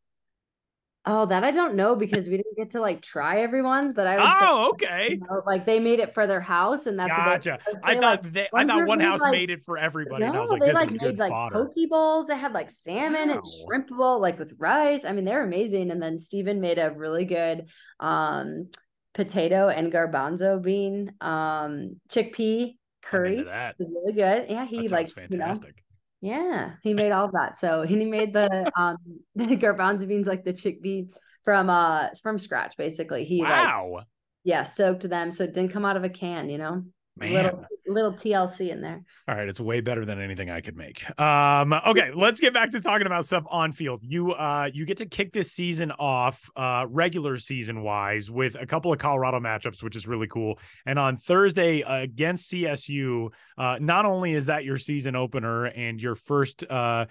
Oh, 1.10 1.26
that 1.26 1.46
I 1.46 1.52
don't 1.52 1.76
know 1.76 1.96
because 1.96 2.28
we 2.28 2.36
didn't 2.36 2.58
get 2.58 2.72
to 2.72 2.82
like 2.82 3.02
try 3.02 3.40
everyone's, 3.40 3.94
but 3.94 4.08
I 4.08 4.18
would 4.18 4.26
Oh, 4.26 4.74
say, 4.78 4.88
okay. 4.88 5.08
You 5.12 5.20
know, 5.20 5.42
like 5.46 5.66
they 5.66 5.80
made 5.80 6.00
it 6.02 6.14
for 6.14 6.28
their 6.28 6.42
house 6.42 6.86
and 6.86 7.00
that's 7.00 7.16
gotcha. 7.16 7.60
I, 7.82 7.94
I 7.94 7.96
thought 7.96 8.24
like, 8.26 8.34
they, 8.34 8.50
I 8.54 8.66
thought 8.66 8.86
one 8.86 9.00
house 9.00 9.22
like, 9.22 9.32
made 9.32 9.50
it 9.50 9.64
for 9.64 9.78
everybody. 9.78 10.26
No, 10.26 10.28
and 10.28 10.38
I 10.38 10.42
was 10.42 10.50
like, 10.50 10.60
they 10.60 10.68
this 10.68 10.76
like 10.76 10.88
is 10.90 10.94
made 10.96 11.02
good 11.02 11.18
like 11.18 11.32
fodder. 11.32 11.66
poke 11.66 11.90
bowls. 11.90 12.28
They 12.28 12.38
had 12.38 12.52
like 12.52 12.70
salmon 12.70 13.30
wow. 13.30 13.36
and 13.36 13.44
shrimp 13.48 13.88
bowl, 13.88 14.20
like 14.20 14.38
with 14.38 14.54
rice. 14.58 15.06
I 15.06 15.14
mean, 15.14 15.24
they're 15.24 15.46
amazing. 15.46 15.92
And 15.92 16.02
then 16.02 16.20
Steven 16.20 16.60
made 16.60 16.78
a 16.78 16.92
really 16.92 17.24
good 17.24 17.70
um 18.02 18.70
potato 19.14 19.70
and 19.70 19.94
garbanzo 19.94 20.62
bean 20.62 21.14
um 21.22 22.02
chickpea 22.10 22.76
curry. 23.02 23.44
That. 23.44 23.72
It 23.72 23.76
was 23.80 23.92
really 23.92 24.14
good. 24.14 24.48
Yeah, 24.50 24.66
he 24.66 24.90
like 24.90 25.08
fantastic. 25.10 25.32
You 25.32 25.72
know, 25.72 25.87
yeah, 26.22 26.72
he 26.84 26.94
made 26.94 27.12
all 27.12 27.26
of 27.26 27.32
that. 27.34 27.58
So 27.58 27.84
he 27.84 27.96
made 28.06 28.34
the 28.34 28.72
um 28.78 28.98
the 29.36 29.58
garbanzo 29.58 30.08
beans 30.08 30.28
like 30.28 30.44
the 30.44 30.54
chickpea 30.54 31.14
from 31.44 31.70
uh 31.70 32.10
from 32.22 32.40
scratch 32.40 32.76
basically. 32.78 33.24
He 33.24 33.42
wow. 33.42 33.92
like 33.94 34.06
yeah, 34.44 34.64
soaked 34.64 35.08
them 35.08 35.32
so 35.32 35.44
it 35.44 35.54
didn't 35.54 35.74
come 35.74 35.86
out 35.86 35.98
of 35.98 36.04
a 36.04 36.10
can, 36.10 36.50
you 36.50 36.58
know. 36.58 36.84
Man. 37.20 37.34
Little, 37.34 37.66
little 37.88 38.14
TLC 38.14 38.72
in 38.72 38.82
there. 38.82 39.04
All 39.28 39.36
right, 39.36 39.48
it's 39.48 39.60
way 39.60 39.82
better 39.82 40.06
than 40.06 40.22
anything 40.22 40.50
I 40.50 40.62
could 40.62 40.76
make. 40.76 41.04
Um, 41.20 41.74
okay, 41.74 42.12
let's 42.14 42.40
get 42.40 42.54
back 42.54 42.72
to 42.72 42.82
talking 42.82 43.08
about 43.08 43.26
stuff 43.26 43.44
on 43.50 43.72
field. 43.72 44.02
You 44.04 44.34
uh 44.34 44.70
you 44.74 44.86
get 44.86 44.98
to 44.98 45.06
kick 45.06 45.34
this 45.34 45.52
season 45.52 45.92
off 45.92 46.50
uh 46.56 46.86
regular 46.88 47.38
season 47.38 47.82
wise 47.82 48.30
with 48.30 48.56
a 48.56 48.66
couple 48.66 48.94
of 48.94 49.00
Colorado 49.00 49.40
matchups, 49.40 49.82
which 49.82 49.96
is 49.96 50.08
really 50.08 50.28
cool. 50.28 50.60
And 50.86 51.00
on 51.00 51.18
Thursday 51.18 51.84
uh, 51.84 51.98
against 51.98 52.52
CSU, 52.52 53.30
uh 53.58 53.78
not 53.80 54.06
only 54.06 54.34
is 54.34 54.48
that 54.48 54.64
your 54.64 54.78
season 54.78 55.16
opener 55.16 55.66
and 55.66 56.02
your 56.02 56.16
first 56.16 56.64
uh 56.70 57.06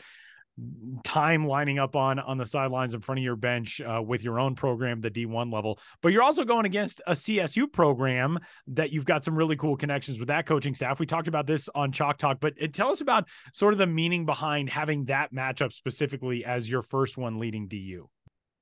time 1.05 1.47
lining 1.47 1.79
up 1.79 1.95
on 1.97 2.19
on 2.19 2.38
the 2.38 2.47
sidelines 2.47 2.95
in 2.95 3.01
front 3.01 3.19
of 3.19 3.25
your 3.25 3.37
bench 3.37 3.81
uh, 3.81 4.03
with 4.05 4.25
your 4.25 4.40
own 4.40 4.55
program 4.55 5.01
the 5.01 5.11
d1 5.11 5.53
level. 5.53 5.79
But 6.01 6.12
you're 6.12 6.23
also 6.23 6.45
going 6.45 6.64
against 6.64 7.03
a 7.07 7.12
csu 7.12 7.71
program 7.71 8.38
that 8.69 8.90
you've 8.90 9.05
got 9.05 9.25
some 9.25 9.37
really 9.37 9.57
cool 9.57 9.77
connections 9.77 10.19
with 10.19 10.29
that 10.29 10.47
coaching 10.47 10.75
staff. 10.75 10.99
We 10.99 11.07
talked 11.07 11.29
about 11.29 11.47
this 11.47 11.69
on 11.75 11.92
chalk 11.92 12.19
talk 12.19 12.40
but 12.40 12.55
it, 12.57 12.73
tell 12.73 12.90
us 12.90 13.01
about 13.01 13.29
sort 13.53 13.73
of 13.73 13.79
the 13.79 13.87
meaning 13.87 14.27
behind 14.27 14.71
having 14.71 15.05
that 15.07 15.33
matchup 15.33 15.73
specifically 15.73 16.45
as 16.45 16.69
your 16.69 16.83
first 16.83 17.16
one 17.16 17.38
leading 17.38 17.69
du 17.69 18.09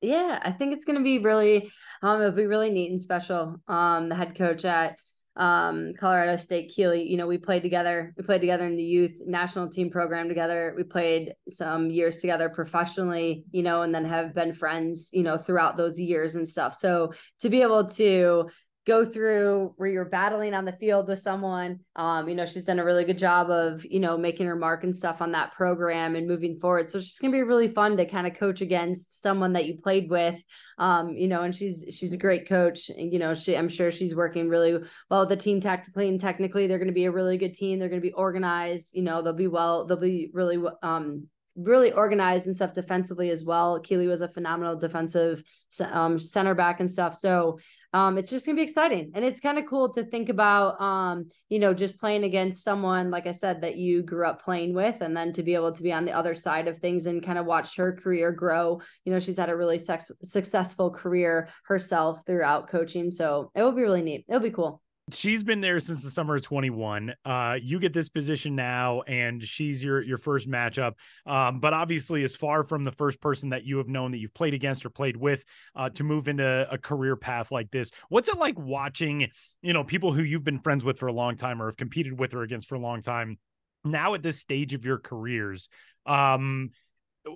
yeah 0.00 0.38
i 0.42 0.50
think 0.50 0.72
it's 0.72 0.84
going 0.84 0.98
to 0.98 1.04
be 1.04 1.18
really 1.18 1.70
um 2.02 2.20
it'll 2.20 2.32
be 2.32 2.46
really 2.46 2.70
neat 2.70 2.90
and 2.90 3.00
special. 3.00 3.60
Um 3.68 4.08
the 4.08 4.14
head 4.14 4.36
coach 4.36 4.64
at 4.64 4.96
um, 5.36 5.94
Colorado 5.98 6.36
State 6.36 6.72
Keeley, 6.74 7.08
you 7.08 7.16
know, 7.16 7.26
we 7.26 7.38
played 7.38 7.62
together. 7.62 8.14
We 8.16 8.22
played 8.22 8.40
together 8.40 8.66
in 8.66 8.76
the 8.76 8.84
youth 8.84 9.16
national 9.26 9.68
team 9.68 9.90
program 9.90 10.28
together. 10.28 10.74
We 10.76 10.84
played 10.84 11.34
some 11.48 11.90
years 11.90 12.18
together 12.18 12.48
professionally, 12.48 13.44
you 13.50 13.62
know, 13.62 13.82
and 13.82 13.94
then 13.94 14.04
have 14.04 14.34
been 14.34 14.54
friends, 14.54 15.10
you 15.12 15.22
know, 15.22 15.36
throughout 15.36 15.76
those 15.76 15.98
years 15.98 16.36
and 16.36 16.48
stuff. 16.48 16.74
So 16.74 17.12
to 17.40 17.50
be 17.50 17.62
able 17.62 17.86
to 17.90 18.48
go 18.86 19.04
through 19.04 19.72
where 19.76 19.88
you're 19.88 20.04
battling 20.04 20.52
on 20.52 20.66
the 20.66 20.72
field 20.72 21.08
with 21.08 21.18
someone. 21.18 21.80
Um, 21.96 22.28
you 22.28 22.34
know, 22.34 22.44
she's 22.44 22.66
done 22.66 22.78
a 22.78 22.84
really 22.84 23.04
good 23.04 23.18
job 23.18 23.48
of, 23.50 23.84
you 23.86 23.98
know, 23.98 24.18
making 24.18 24.46
her 24.46 24.56
mark 24.56 24.84
and 24.84 24.94
stuff 24.94 25.22
on 25.22 25.32
that 25.32 25.52
program 25.52 26.16
and 26.16 26.28
moving 26.28 26.60
forward. 26.60 26.90
So 26.90 27.00
she's 27.00 27.18
gonna 27.18 27.32
be 27.32 27.42
really 27.42 27.68
fun 27.68 27.96
to 27.96 28.04
kind 28.04 28.26
of 28.26 28.34
coach 28.34 28.60
against 28.60 29.22
someone 29.22 29.54
that 29.54 29.64
you 29.64 29.78
played 29.78 30.10
with. 30.10 30.34
Um, 30.76 31.16
you 31.16 31.28
know, 31.28 31.42
and 31.42 31.54
she's 31.54 31.86
she's 31.90 32.12
a 32.12 32.18
great 32.18 32.46
coach. 32.46 32.90
And, 32.90 33.10
you 33.10 33.18
know, 33.18 33.32
she 33.34 33.56
I'm 33.56 33.68
sure 33.70 33.90
she's 33.90 34.14
working 34.14 34.48
really 34.50 34.78
well 35.08 35.20
with 35.20 35.30
the 35.30 35.36
team 35.36 35.60
tactically 35.60 36.08
and 36.08 36.20
technically. 36.20 36.66
They're 36.66 36.78
gonna 36.78 36.92
be 36.92 37.06
a 37.06 37.12
really 37.12 37.38
good 37.38 37.54
team. 37.54 37.78
They're 37.78 37.88
gonna 37.88 38.00
be 38.02 38.12
organized, 38.12 38.90
you 38.94 39.02
know, 39.02 39.22
they'll 39.22 39.32
be 39.32 39.48
well, 39.48 39.86
they'll 39.86 39.96
be 39.96 40.30
really 40.34 40.62
um 40.82 41.28
really 41.56 41.92
organized 41.92 42.46
and 42.46 42.56
stuff 42.56 42.72
defensively 42.72 43.30
as 43.30 43.44
well. 43.44 43.80
Keeley 43.80 44.08
was 44.08 44.22
a 44.22 44.28
phenomenal 44.28 44.76
defensive 44.76 45.42
um, 45.80 46.18
center 46.18 46.54
back 46.54 46.80
and 46.80 46.90
stuff. 46.90 47.14
So 47.14 47.58
um, 47.92 48.18
it's 48.18 48.28
just 48.28 48.44
gonna 48.44 48.56
be 48.56 48.62
exciting. 48.62 49.12
And 49.14 49.24
it's 49.24 49.38
kind 49.38 49.56
of 49.56 49.66
cool 49.66 49.92
to 49.92 50.02
think 50.02 50.28
about 50.28 50.80
um, 50.80 51.28
you 51.48 51.60
know 51.60 51.72
just 51.72 52.00
playing 52.00 52.24
against 52.24 52.64
someone 52.64 53.10
like 53.10 53.28
i 53.28 53.30
said 53.30 53.60
that 53.60 53.76
you 53.76 54.02
grew 54.02 54.26
up 54.26 54.42
playing 54.42 54.74
with 54.74 55.00
and 55.02 55.16
then 55.16 55.32
to 55.32 55.42
be 55.44 55.54
able 55.54 55.70
to 55.70 55.82
be 55.82 55.92
on 55.92 56.04
the 56.04 56.10
other 56.10 56.34
side 56.34 56.66
of 56.66 56.78
things 56.78 57.06
and 57.06 57.24
kind 57.24 57.38
of 57.38 57.46
watch 57.46 57.76
her 57.76 57.92
career 57.92 58.32
grow. 58.32 58.80
You 59.04 59.12
know 59.12 59.20
she's 59.20 59.38
had 59.38 59.50
a 59.50 59.56
really 59.56 59.78
sex- 59.78 60.10
successful 60.22 60.90
career 60.90 61.48
herself 61.66 62.26
throughout 62.26 62.68
coaching. 62.68 63.10
So 63.10 63.50
it 63.54 63.62
will 63.62 63.72
be 63.72 63.82
really 63.82 64.02
neat. 64.02 64.24
It'll 64.28 64.40
be 64.40 64.50
cool 64.50 64.82
she's 65.12 65.42
been 65.42 65.60
there 65.60 65.80
since 65.80 66.02
the 66.02 66.10
summer 66.10 66.36
of 66.36 66.42
21 66.42 67.14
uh 67.26 67.58
you 67.60 67.78
get 67.78 67.92
this 67.92 68.08
position 68.08 68.56
now 68.56 69.02
and 69.02 69.42
she's 69.42 69.84
your 69.84 70.00
your 70.02 70.16
first 70.16 70.48
matchup. 70.48 70.92
Um 71.26 71.60
but 71.60 71.74
obviously 71.74 72.22
is 72.22 72.34
far 72.36 72.62
from 72.62 72.84
the 72.84 72.92
first 72.92 73.20
person 73.20 73.50
that 73.50 73.64
you 73.64 73.78
have 73.78 73.88
known 73.88 74.12
that 74.12 74.18
you've 74.18 74.32
played 74.32 74.54
against 74.54 74.86
or 74.86 74.90
played 74.90 75.16
with 75.16 75.44
uh 75.76 75.90
to 75.90 76.04
move 76.04 76.28
into 76.28 76.66
a 76.70 76.78
career 76.78 77.16
path 77.16 77.52
like 77.52 77.70
this 77.70 77.90
what's 78.08 78.28
it 78.28 78.38
like 78.38 78.58
watching 78.58 79.28
you 79.60 79.72
know 79.74 79.84
people 79.84 80.12
who 80.12 80.22
you've 80.22 80.44
been 80.44 80.60
friends 80.60 80.84
with 80.84 80.98
for 80.98 81.08
a 81.08 81.12
long 81.12 81.36
time 81.36 81.60
or 81.60 81.66
have 81.66 81.76
competed 81.76 82.18
with 82.18 82.32
or 82.34 82.42
against 82.42 82.68
for 82.68 82.76
a 82.76 82.80
long 82.80 83.02
time 83.02 83.36
now 83.84 84.14
at 84.14 84.22
this 84.22 84.40
stage 84.40 84.74
of 84.74 84.84
your 84.84 84.98
careers? 84.98 85.68
Um 86.06 86.70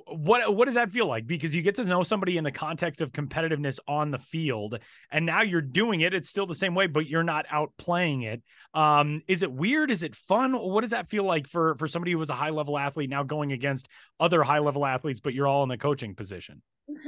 what 0.06 0.54
what 0.54 0.66
does 0.66 0.74
that 0.74 0.90
feel 0.92 1.06
like? 1.06 1.26
Because 1.26 1.54
you 1.54 1.62
get 1.62 1.76
to 1.76 1.84
know 1.84 2.02
somebody 2.02 2.36
in 2.36 2.44
the 2.44 2.52
context 2.52 3.00
of 3.00 3.12
competitiveness 3.12 3.78
on 3.88 4.10
the 4.10 4.18
field 4.18 4.78
and 5.10 5.24
now 5.24 5.42
you're 5.42 5.60
doing 5.60 6.02
it 6.02 6.12
it's 6.12 6.28
still 6.28 6.46
the 6.46 6.54
same 6.54 6.74
way 6.74 6.86
but 6.86 7.06
you're 7.06 7.22
not 7.22 7.46
out 7.50 7.72
playing 7.78 8.22
it. 8.22 8.42
Um 8.74 9.22
is 9.28 9.42
it 9.42 9.50
weird? 9.50 9.90
Is 9.90 10.02
it 10.02 10.14
fun? 10.14 10.52
What 10.52 10.82
does 10.82 10.90
that 10.90 11.08
feel 11.08 11.24
like 11.24 11.46
for 11.46 11.74
for 11.76 11.88
somebody 11.88 12.12
who 12.12 12.18
was 12.18 12.28
a 12.28 12.34
high 12.34 12.50
level 12.50 12.78
athlete 12.78 13.08
now 13.08 13.22
going 13.22 13.52
against 13.52 13.88
other 14.20 14.42
high 14.42 14.58
level 14.58 14.84
athletes 14.84 15.20
but 15.20 15.32
you're 15.34 15.46
all 15.46 15.62
in 15.62 15.68
the 15.68 15.78
coaching 15.78 16.14
position? 16.14 16.62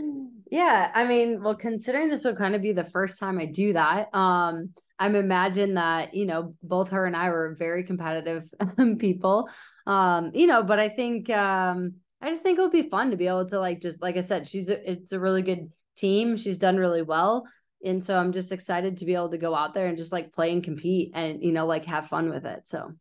Yeah 0.51 0.91
i 0.97 1.07
mean 1.07 1.45
well 1.45 1.55
considering 1.55 2.09
this 2.09 2.25
will 2.25 2.35
kind 2.35 2.57
of 2.57 2.61
be 2.61 2.73
the 2.73 2.83
first 2.83 3.21
time 3.21 3.39
i 3.39 3.45
do 3.47 3.73
that 3.73 4.13
um 4.13 4.71
i'm 4.99 5.15
imagine 5.15 5.75
that 5.75 6.13
you 6.13 6.27
know 6.27 6.57
both 6.61 6.91
her 6.91 7.07
and 7.07 7.15
i 7.15 7.31
were 7.31 7.55
very 7.57 7.85
competitive 7.85 8.53
people. 8.99 9.49
Um 9.87 10.33
you 10.35 10.49
know 10.49 10.65
but 10.65 10.81
i 10.81 10.89
think 10.89 11.31
um 11.31 11.95
I 12.21 12.31
just 12.31 12.43
think 12.43 12.59
it 12.59 12.63
would 12.63 12.71
be 12.71 12.83
fun 12.83 13.11
to 13.11 13.17
be 13.17 13.27
able 13.27 13.47
to 13.47 13.59
like 13.59 13.81
just 13.81 14.03
like 14.03 14.17
I 14.17 14.21
said, 14.21 14.47
she's 14.47 14.71
a, 14.71 14.91
it's 14.91 15.13
a 15.13 15.21
really 15.21 15.43
good 15.43 15.71
team. 15.97 16.37
She's 16.37 16.59
done 16.59 16.77
really 16.77 17.03
well. 17.03 17.47
And 17.85 18.05
so 18.05 18.19
I'm 18.19 18.33
just 18.33 18.53
excited 18.53 18.99
to 18.99 19.07
be 19.07 19.15
able 19.15 19.31
to 19.31 19.39
go 19.39 19.55
out 19.55 19.73
there 19.75 19.87
and 19.87 19.97
just 19.97 20.13
like 20.13 20.33
play 20.33 20.53
and 20.53 20.63
compete 20.63 21.13
and 21.15 21.43
you 21.43 21.53
know 21.53 21.67
like 21.67 21.87
have 21.87 22.09
fun 22.09 22.31
with 22.31 22.45
it. 22.45 22.69
So 22.69 22.93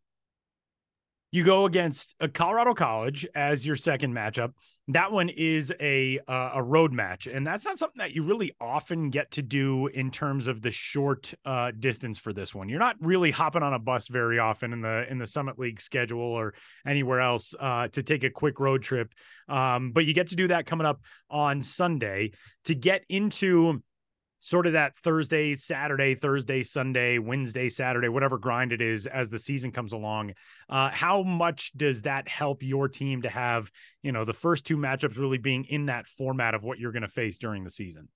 you 1.32 1.44
go 1.44 1.64
against 1.64 2.14
a 2.20 2.28
Colorado 2.28 2.74
College 2.74 3.26
as 3.34 3.64
your 3.64 3.76
second 3.76 4.12
matchup. 4.12 4.52
That 4.88 5.12
one 5.12 5.28
is 5.28 5.72
a 5.78 6.18
uh, 6.26 6.50
a 6.54 6.62
road 6.62 6.92
match, 6.92 7.28
and 7.28 7.46
that's 7.46 7.64
not 7.64 7.78
something 7.78 8.00
that 8.00 8.12
you 8.12 8.24
really 8.24 8.56
often 8.60 9.10
get 9.10 9.30
to 9.32 9.42
do 9.42 9.86
in 9.86 10.10
terms 10.10 10.48
of 10.48 10.62
the 10.62 10.72
short 10.72 11.32
uh, 11.44 11.70
distance 11.78 12.18
for 12.18 12.32
this 12.32 12.52
one. 12.52 12.68
You're 12.68 12.80
not 12.80 12.96
really 12.98 13.30
hopping 13.30 13.62
on 13.62 13.72
a 13.72 13.78
bus 13.78 14.08
very 14.08 14.40
often 14.40 14.72
in 14.72 14.80
the 14.80 15.08
in 15.08 15.18
the 15.18 15.28
Summit 15.28 15.60
League 15.60 15.80
schedule 15.80 16.20
or 16.20 16.54
anywhere 16.84 17.20
else 17.20 17.54
uh, 17.60 17.86
to 17.88 18.02
take 18.02 18.24
a 18.24 18.30
quick 18.30 18.58
road 18.58 18.82
trip, 18.82 19.12
um, 19.48 19.92
but 19.92 20.06
you 20.06 20.14
get 20.14 20.28
to 20.28 20.36
do 20.36 20.48
that 20.48 20.66
coming 20.66 20.86
up 20.86 21.00
on 21.30 21.62
Sunday 21.62 22.32
to 22.64 22.74
get 22.74 23.04
into 23.08 23.80
sort 24.40 24.66
of 24.66 24.72
that 24.72 24.96
Thursday, 24.96 25.54
Saturday, 25.54 26.14
Thursday, 26.14 26.62
Sunday, 26.62 27.18
Wednesday, 27.18 27.68
Saturday, 27.68 28.08
whatever 28.08 28.38
grind 28.38 28.72
it 28.72 28.80
is 28.80 29.06
as 29.06 29.30
the 29.30 29.38
season 29.38 29.70
comes 29.70 29.92
along. 29.92 30.32
Uh, 30.68 30.90
how 30.90 31.22
much 31.22 31.72
does 31.76 32.02
that 32.02 32.28
help 32.28 32.62
your 32.62 32.88
team 32.88 33.22
to 33.22 33.28
have, 33.28 33.70
you 34.02 34.12
know, 34.12 34.24
the 34.24 34.32
first 34.32 34.64
two 34.64 34.76
matchups 34.76 35.18
really 35.18 35.38
being 35.38 35.64
in 35.64 35.86
that 35.86 36.08
format 36.08 36.54
of 36.54 36.64
what 36.64 36.78
you're 36.78 36.92
going 36.92 37.02
to 37.02 37.08
face 37.08 37.38
during 37.38 37.64
the 37.64 37.70
season? 37.70 38.08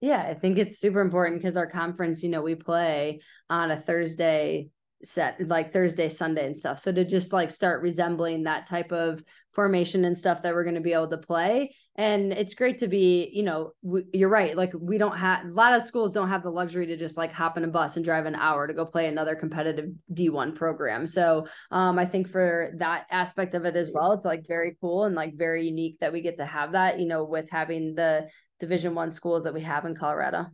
Yeah, 0.00 0.22
I 0.22 0.34
think 0.34 0.58
it's 0.58 0.78
super 0.78 1.00
important 1.00 1.40
because 1.40 1.56
our 1.56 1.66
conference, 1.66 2.22
you 2.22 2.30
know, 2.30 2.42
we 2.42 2.54
play 2.54 3.20
on 3.50 3.70
a 3.70 3.78
Thursday, 3.78 4.70
set 5.02 5.46
like 5.46 5.72
Thursday, 5.72 6.08
Sunday 6.08 6.46
and 6.46 6.56
stuff. 6.56 6.78
So 6.78 6.90
to 6.90 7.04
just 7.04 7.32
like 7.32 7.50
start 7.50 7.82
resembling 7.82 8.44
that 8.44 8.66
type 8.66 8.92
of 8.92 9.22
formation 9.52 10.04
and 10.04 10.16
stuff 10.16 10.42
that 10.42 10.54
we're 10.54 10.64
going 10.64 10.76
to 10.76 10.80
be 10.80 10.92
able 10.92 11.08
to 11.08 11.18
play. 11.18 11.74
And 11.96 12.32
it's 12.32 12.54
great 12.54 12.78
to 12.78 12.88
be, 12.88 13.30
you 13.32 13.42
know, 13.42 13.72
you're 14.12 14.30
right. 14.30 14.56
Like 14.56 14.72
we 14.78 14.96
don't 14.96 15.16
have 15.18 15.44
a 15.44 15.48
lot 15.48 15.74
of 15.74 15.82
schools 15.82 16.12
don't 16.12 16.28
have 16.28 16.42
the 16.42 16.50
luxury 16.50 16.86
to 16.86 16.96
just 16.96 17.16
like 17.16 17.32
hop 17.32 17.58
in 17.58 17.64
a 17.64 17.68
bus 17.68 17.96
and 17.96 18.04
drive 18.04 18.26
an 18.26 18.36
hour 18.36 18.66
to 18.66 18.72
go 18.72 18.86
play 18.86 19.08
another 19.08 19.34
competitive 19.34 19.90
D1 20.12 20.54
program. 20.54 21.06
So 21.06 21.46
um, 21.70 21.98
I 21.98 22.06
think 22.06 22.28
for 22.28 22.72
that 22.78 23.06
aspect 23.10 23.54
of 23.54 23.64
it 23.64 23.76
as 23.76 23.90
well, 23.92 24.12
it's 24.12 24.24
like 24.24 24.46
very 24.46 24.76
cool 24.80 25.04
and 25.04 25.14
like 25.14 25.36
very 25.36 25.66
unique 25.66 25.98
that 26.00 26.12
we 26.12 26.22
get 26.22 26.36
to 26.38 26.46
have 26.46 26.72
that, 26.72 27.00
you 27.00 27.06
know, 27.06 27.24
with 27.24 27.50
having 27.50 27.94
the 27.94 28.28
division 28.60 28.94
one 28.94 29.10
schools 29.10 29.44
that 29.44 29.54
we 29.54 29.62
have 29.62 29.84
in 29.84 29.94
Colorado. 29.94 30.46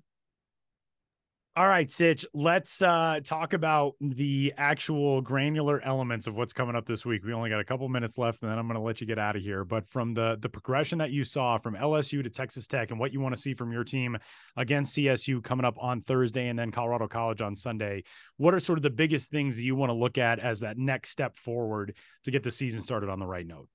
All 1.58 1.66
right, 1.66 1.90
Sitch, 1.90 2.26
let's 2.34 2.82
uh, 2.82 3.20
talk 3.24 3.54
about 3.54 3.94
the 3.98 4.52
actual 4.58 5.22
granular 5.22 5.80
elements 5.82 6.26
of 6.26 6.34
what's 6.34 6.52
coming 6.52 6.76
up 6.76 6.84
this 6.84 7.06
week. 7.06 7.24
We 7.24 7.32
only 7.32 7.48
got 7.48 7.60
a 7.60 7.64
couple 7.64 7.88
minutes 7.88 8.18
left, 8.18 8.42
and 8.42 8.50
then 8.50 8.58
I'm 8.58 8.66
going 8.66 8.78
to 8.78 8.84
let 8.84 9.00
you 9.00 9.06
get 9.06 9.18
out 9.18 9.36
of 9.36 9.42
here. 9.42 9.64
But 9.64 9.86
from 9.86 10.12
the 10.12 10.36
the 10.38 10.50
progression 10.50 10.98
that 10.98 11.12
you 11.12 11.24
saw 11.24 11.56
from 11.56 11.74
LSU 11.74 12.22
to 12.22 12.28
Texas 12.28 12.66
Tech, 12.66 12.90
and 12.90 13.00
what 13.00 13.10
you 13.10 13.20
want 13.20 13.34
to 13.34 13.40
see 13.40 13.54
from 13.54 13.72
your 13.72 13.84
team 13.84 14.18
against 14.58 14.98
CSU 14.98 15.42
coming 15.42 15.64
up 15.64 15.78
on 15.80 16.02
Thursday, 16.02 16.48
and 16.48 16.58
then 16.58 16.70
Colorado 16.70 17.08
College 17.08 17.40
on 17.40 17.56
Sunday, 17.56 18.02
what 18.36 18.52
are 18.52 18.60
sort 18.60 18.78
of 18.78 18.82
the 18.82 18.90
biggest 18.90 19.30
things 19.30 19.56
that 19.56 19.64
you 19.64 19.74
want 19.74 19.88
to 19.88 19.94
look 19.94 20.18
at 20.18 20.38
as 20.38 20.60
that 20.60 20.76
next 20.76 21.08
step 21.08 21.36
forward 21.36 21.96
to 22.24 22.30
get 22.30 22.42
the 22.42 22.50
season 22.50 22.82
started 22.82 23.08
on 23.08 23.18
the 23.18 23.26
right 23.26 23.46
note? 23.46 23.70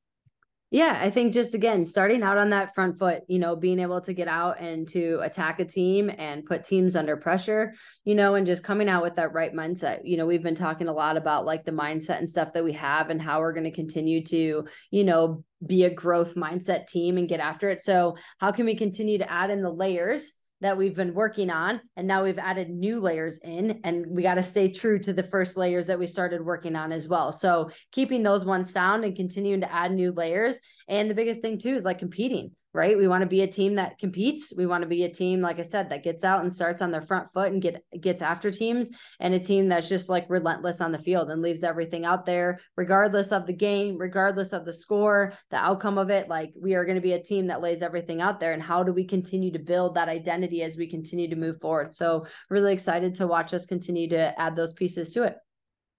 Yeah, 0.73 0.97
I 1.01 1.10
think 1.10 1.34
just 1.34 1.53
again, 1.53 1.84
starting 1.84 2.23
out 2.23 2.38
on 2.38 2.51
that 2.51 2.73
front 2.73 2.97
foot, 2.97 3.23
you 3.27 3.39
know, 3.39 3.57
being 3.57 3.77
able 3.77 3.99
to 3.99 4.13
get 4.13 4.29
out 4.29 4.62
and 4.62 4.88
to 4.88 5.19
attack 5.21 5.60
a 5.60 5.65
team 5.65 6.10
and 6.17 6.45
put 6.45 6.63
teams 6.63 6.95
under 6.95 7.17
pressure, 7.17 7.73
you 8.05 8.15
know, 8.15 8.36
and 8.36 8.47
just 8.47 8.63
coming 8.63 8.88
out 8.88 9.03
with 9.03 9.17
that 9.17 9.34
right 9.34 9.53
mindset. 9.53 9.99
You 10.05 10.15
know, 10.15 10.25
we've 10.25 10.41
been 10.41 10.55
talking 10.55 10.88
a 10.88 10.93
lot 10.93 11.17
about 11.17 11.45
like 11.45 11.65
the 11.65 11.73
mindset 11.73 12.19
and 12.19 12.29
stuff 12.29 12.53
that 12.53 12.63
we 12.63 12.71
have 12.71 13.10
and 13.10 13.21
how 13.21 13.41
we're 13.41 13.51
going 13.51 13.65
to 13.65 13.71
continue 13.71 14.23
to, 14.23 14.65
you 14.91 15.03
know, 15.03 15.43
be 15.67 15.84
a 15.84 15.93
growth 15.93 16.36
mindset 16.36 16.88
team 16.88 17.17
and 17.17 17.27
get 17.27 17.41
after 17.41 17.69
it. 17.69 17.81
So, 17.81 18.15
how 18.38 18.53
can 18.53 18.65
we 18.65 18.77
continue 18.77 19.17
to 19.17 19.29
add 19.29 19.49
in 19.49 19.62
the 19.62 19.69
layers 19.69 20.31
that 20.62 20.78
we've 20.78 20.95
been 20.95 21.13
working 21.13 21.50
on 21.50 21.82
and 21.97 22.08
now 22.08 22.24
we've 22.24 22.38
added 22.38 22.69
new 22.69 23.00
layers 23.00 23.39
in 23.43 23.82
and 23.84 24.06
we 24.08 24.21
got 24.21 24.36
to 24.36 24.43
stay 24.43 24.71
true 24.71 25.00
to 25.00 25.12
the 25.12 25.24
first 25.24 25.58
layers 25.58 25.88
that 25.88 26.00
we 26.00 26.08
started 26.08 26.45
working 26.45 26.76
on 26.76 26.91
as 26.91 27.08
well. 27.08 27.32
So 27.32 27.69
keeping 27.91 28.24
those 28.24 28.45
ones 28.45 28.71
sound 28.71 29.04
and 29.04 29.15
continuing 29.15 29.62
to 29.62 29.71
add 29.71 29.91
new 29.91 30.12
layers 30.12 30.60
and 30.88 31.10
the 31.10 31.15
biggest 31.15 31.41
thing 31.41 31.58
too 31.58 31.74
is 31.76 31.84
like 31.84 32.00
competing 32.00 32.52
right? 32.73 32.97
We 32.97 33.07
want 33.07 33.21
to 33.21 33.27
be 33.27 33.41
a 33.41 33.47
team 33.47 33.75
that 33.75 33.99
competes. 33.99 34.53
We 34.55 34.65
want 34.65 34.81
to 34.84 34.88
be 34.88 35.03
a 35.03 35.13
team, 35.13 35.41
like 35.41 35.60
I 35.60 35.63
said, 35.63 35.89
that 35.89 36.03
gets 36.03 36.23
out 36.23 36.41
and 36.41 36.51
starts 36.51 36.81
on 36.81 36.91
their 36.91 37.01
front 37.01 37.31
foot 37.34 37.51
and 37.51 37.62
get 37.62 37.84
gets 37.99 38.21
after 38.21 38.51
teams, 38.51 38.89
and 39.19 39.34
a 39.34 39.39
team 39.39 39.67
that's 39.69 39.89
just 39.89 40.10
like 40.10 40.25
relentless 40.29 40.81
on 40.81 40.91
the 40.91 40.99
field 40.99 41.29
and 41.29 41.41
leaves 41.41 41.63
everything 41.63 42.05
out 42.05 42.25
there, 42.25 42.60
regardless 42.77 43.31
of 43.31 43.45
the 43.45 43.53
game, 43.53 43.97
regardless 43.97 44.53
of 44.53 44.65
the 44.65 44.73
score, 44.73 45.34
the 45.49 45.57
outcome 45.57 45.97
of 45.97 46.10
it. 46.10 46.29
Like 46.29 46.53
we 46.60 46.75
are 46.75 46.86
going 46.86 46.95
to 46.95 47.01
be 47.01 47.13
a 47.13 47.23
team 47.23 47.47
that 47.47 47.62
lays 47.62 47.81
everything 47.81 48.21
out 48.21 48.39
there. 48.39 48.53
And 48.53 48.62
how 48.62 48.84
do 48.84 48.93
we 48.93 49.05
continue 49.05 49.51
to 49.51 49.60
build 49.60 49.95
that 49.95 50.10
identity 50.10 50.63
as 50.63 50.77
we 50.77 50.89
continue 50.89 51.29
to 51.29 51.36
move 51.36 51.60
forward? 51.60 51.93
So 51.93 52.25
really 52.49 52.73
excited 52.73 53.15
to 53.15 53.27
watch 53.27 53.53
us 53.53 53.65
continue 53.65 54.10
to 54.10 54.39
add 54.39 54.55
those 54.55 54.73
pieces 54.73 55.12
to 55.13 55.23
it. 55.23 55.36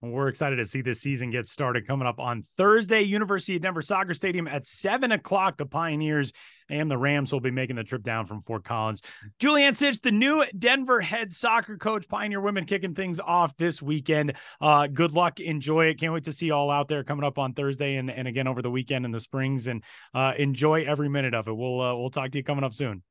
We're 0.02 0.26
excited 0.26 0.56
to 0.56 0.64
see 0.64 0.82
this 0.82 1.00
season 1.00 1.30
get 1.30 1.46
started 1.46 1.86
coming 1.86 2.08
up 2.08 2.18
on 2.18 2.42
Thursday, 2.56 3.02
University 3.02 3.54
of 3.54 3.62
Denver 3.62 3.82
Soccer 3.82 4.14
Stadium 4.14 4.48
at 4.48 4.66
seven 4.66 5.12
o'clock. 5.12 5.56
The 5.56 5.64
Pioneers 5.64 6.32
and 6.68 6.90
the 6.90 6.98
Rams 6.98 7.32
will 7.32 7.40
be 7.40 7.52
making 7.52 7.76
the 7.76 7.84
trip 7.84 8.02
down 8.02 8.26
from 8.26 8.42
Fort 8.42 8.64
Collins. 8.64 9.02
Julianne 9.38 9.76
Sitch, 9.76 10.00
the 10.00 10.10
new 10.10 10.44
Denver 10.58 11.00
head 11.00 11.32
soccer 11.32 11.76
coach, 11.76 12.08
Pioneer 12.08 12.40
women 12.40 12.64
kicking 12.64 12.96
things 12.96 13.20
off 13.20 13.56
this 13.56 13.80
weekend. 13.80 14.32
Uh, 14.60 14.88
good 14.88 15.12
luck. 15.12 15.38
Enjoy 15.38 15.84
it. 15.84 16.00
Can't 16.00 16.12
wait 16.12 16.24
to 16.24 16.32
see 16.32 16.46
you 16.46 16.54
all 16.54 16.70
out 16.70 16.88
there 16.88 17.04
coming 17.04 17.24
up 17.24 17.38
on 17.38 17.52
Thursday 17.52 17.94
and, 17.94 18.10
and 18.10 18.26
again 18.26 18.48
over 18.48 18.60
the 18.60 18.70
weekend 18.72 19.04
in 19.04 19.12
the 19.12 19.20
Springs 19.20 19.68
and 19.68 19.84
uh, 20.14 20.32
enjoy 20.36 20.84
every 20.84 21.08
minute 21.08 21.32
of 21.32 21.46
it. 21.46 21.56
We'll, 21.56 21.80
uh, 21.80 21.94
we'll 21.94 22.10
talk 22.10 22.32
to 22.32 22.38
you 22.38 22.44
coming 22.44 22.64
up 22.64 22.74
soon. 22.74 23.04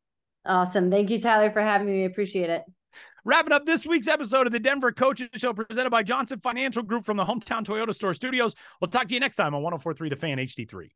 Awesome. 0.45 0.91
Thank 0.91 1.09
you, 1.09 1.21
Tyler, 1.21 1.51
for 1.51 1.61
having 1.61 1.87
me. 1.87 2.03
Appreciate 2.03 2.49
it. 2.49 2.63
Wrapping 3.25 3.51
up 3.51 3.65
this 3.65 3.85
week's 3.85 4.07
episode 4.07 4.47
of 4.47 4.53
the 4.53 4.59
Denver 4.59 4.91
Coaches 4.91 5.29
Show 5.35 5.53
presented 5.53 5.89
by 5.89 6.03
Johnson 6.03 6.39
Financial 6.39 6.83
Group 6.83 7.05
from 7.05 7.17
the 7.17 7.25
Hometown 7.25 7.65
Toyota 7.65 7.93
Store 7.93 8.13
Studios. 8.13 8.55
We'll 8.79 8.89
talk 8.89 9.07
to 9.07 9.13
you 9.13 9.19
next 9.19 9.35
time 9.35 9.53
on 9.55 9.61
1043 9.61 10.09
The 10.09 10.15
Fan 10.15 10.37
HD3. 10.37 10.91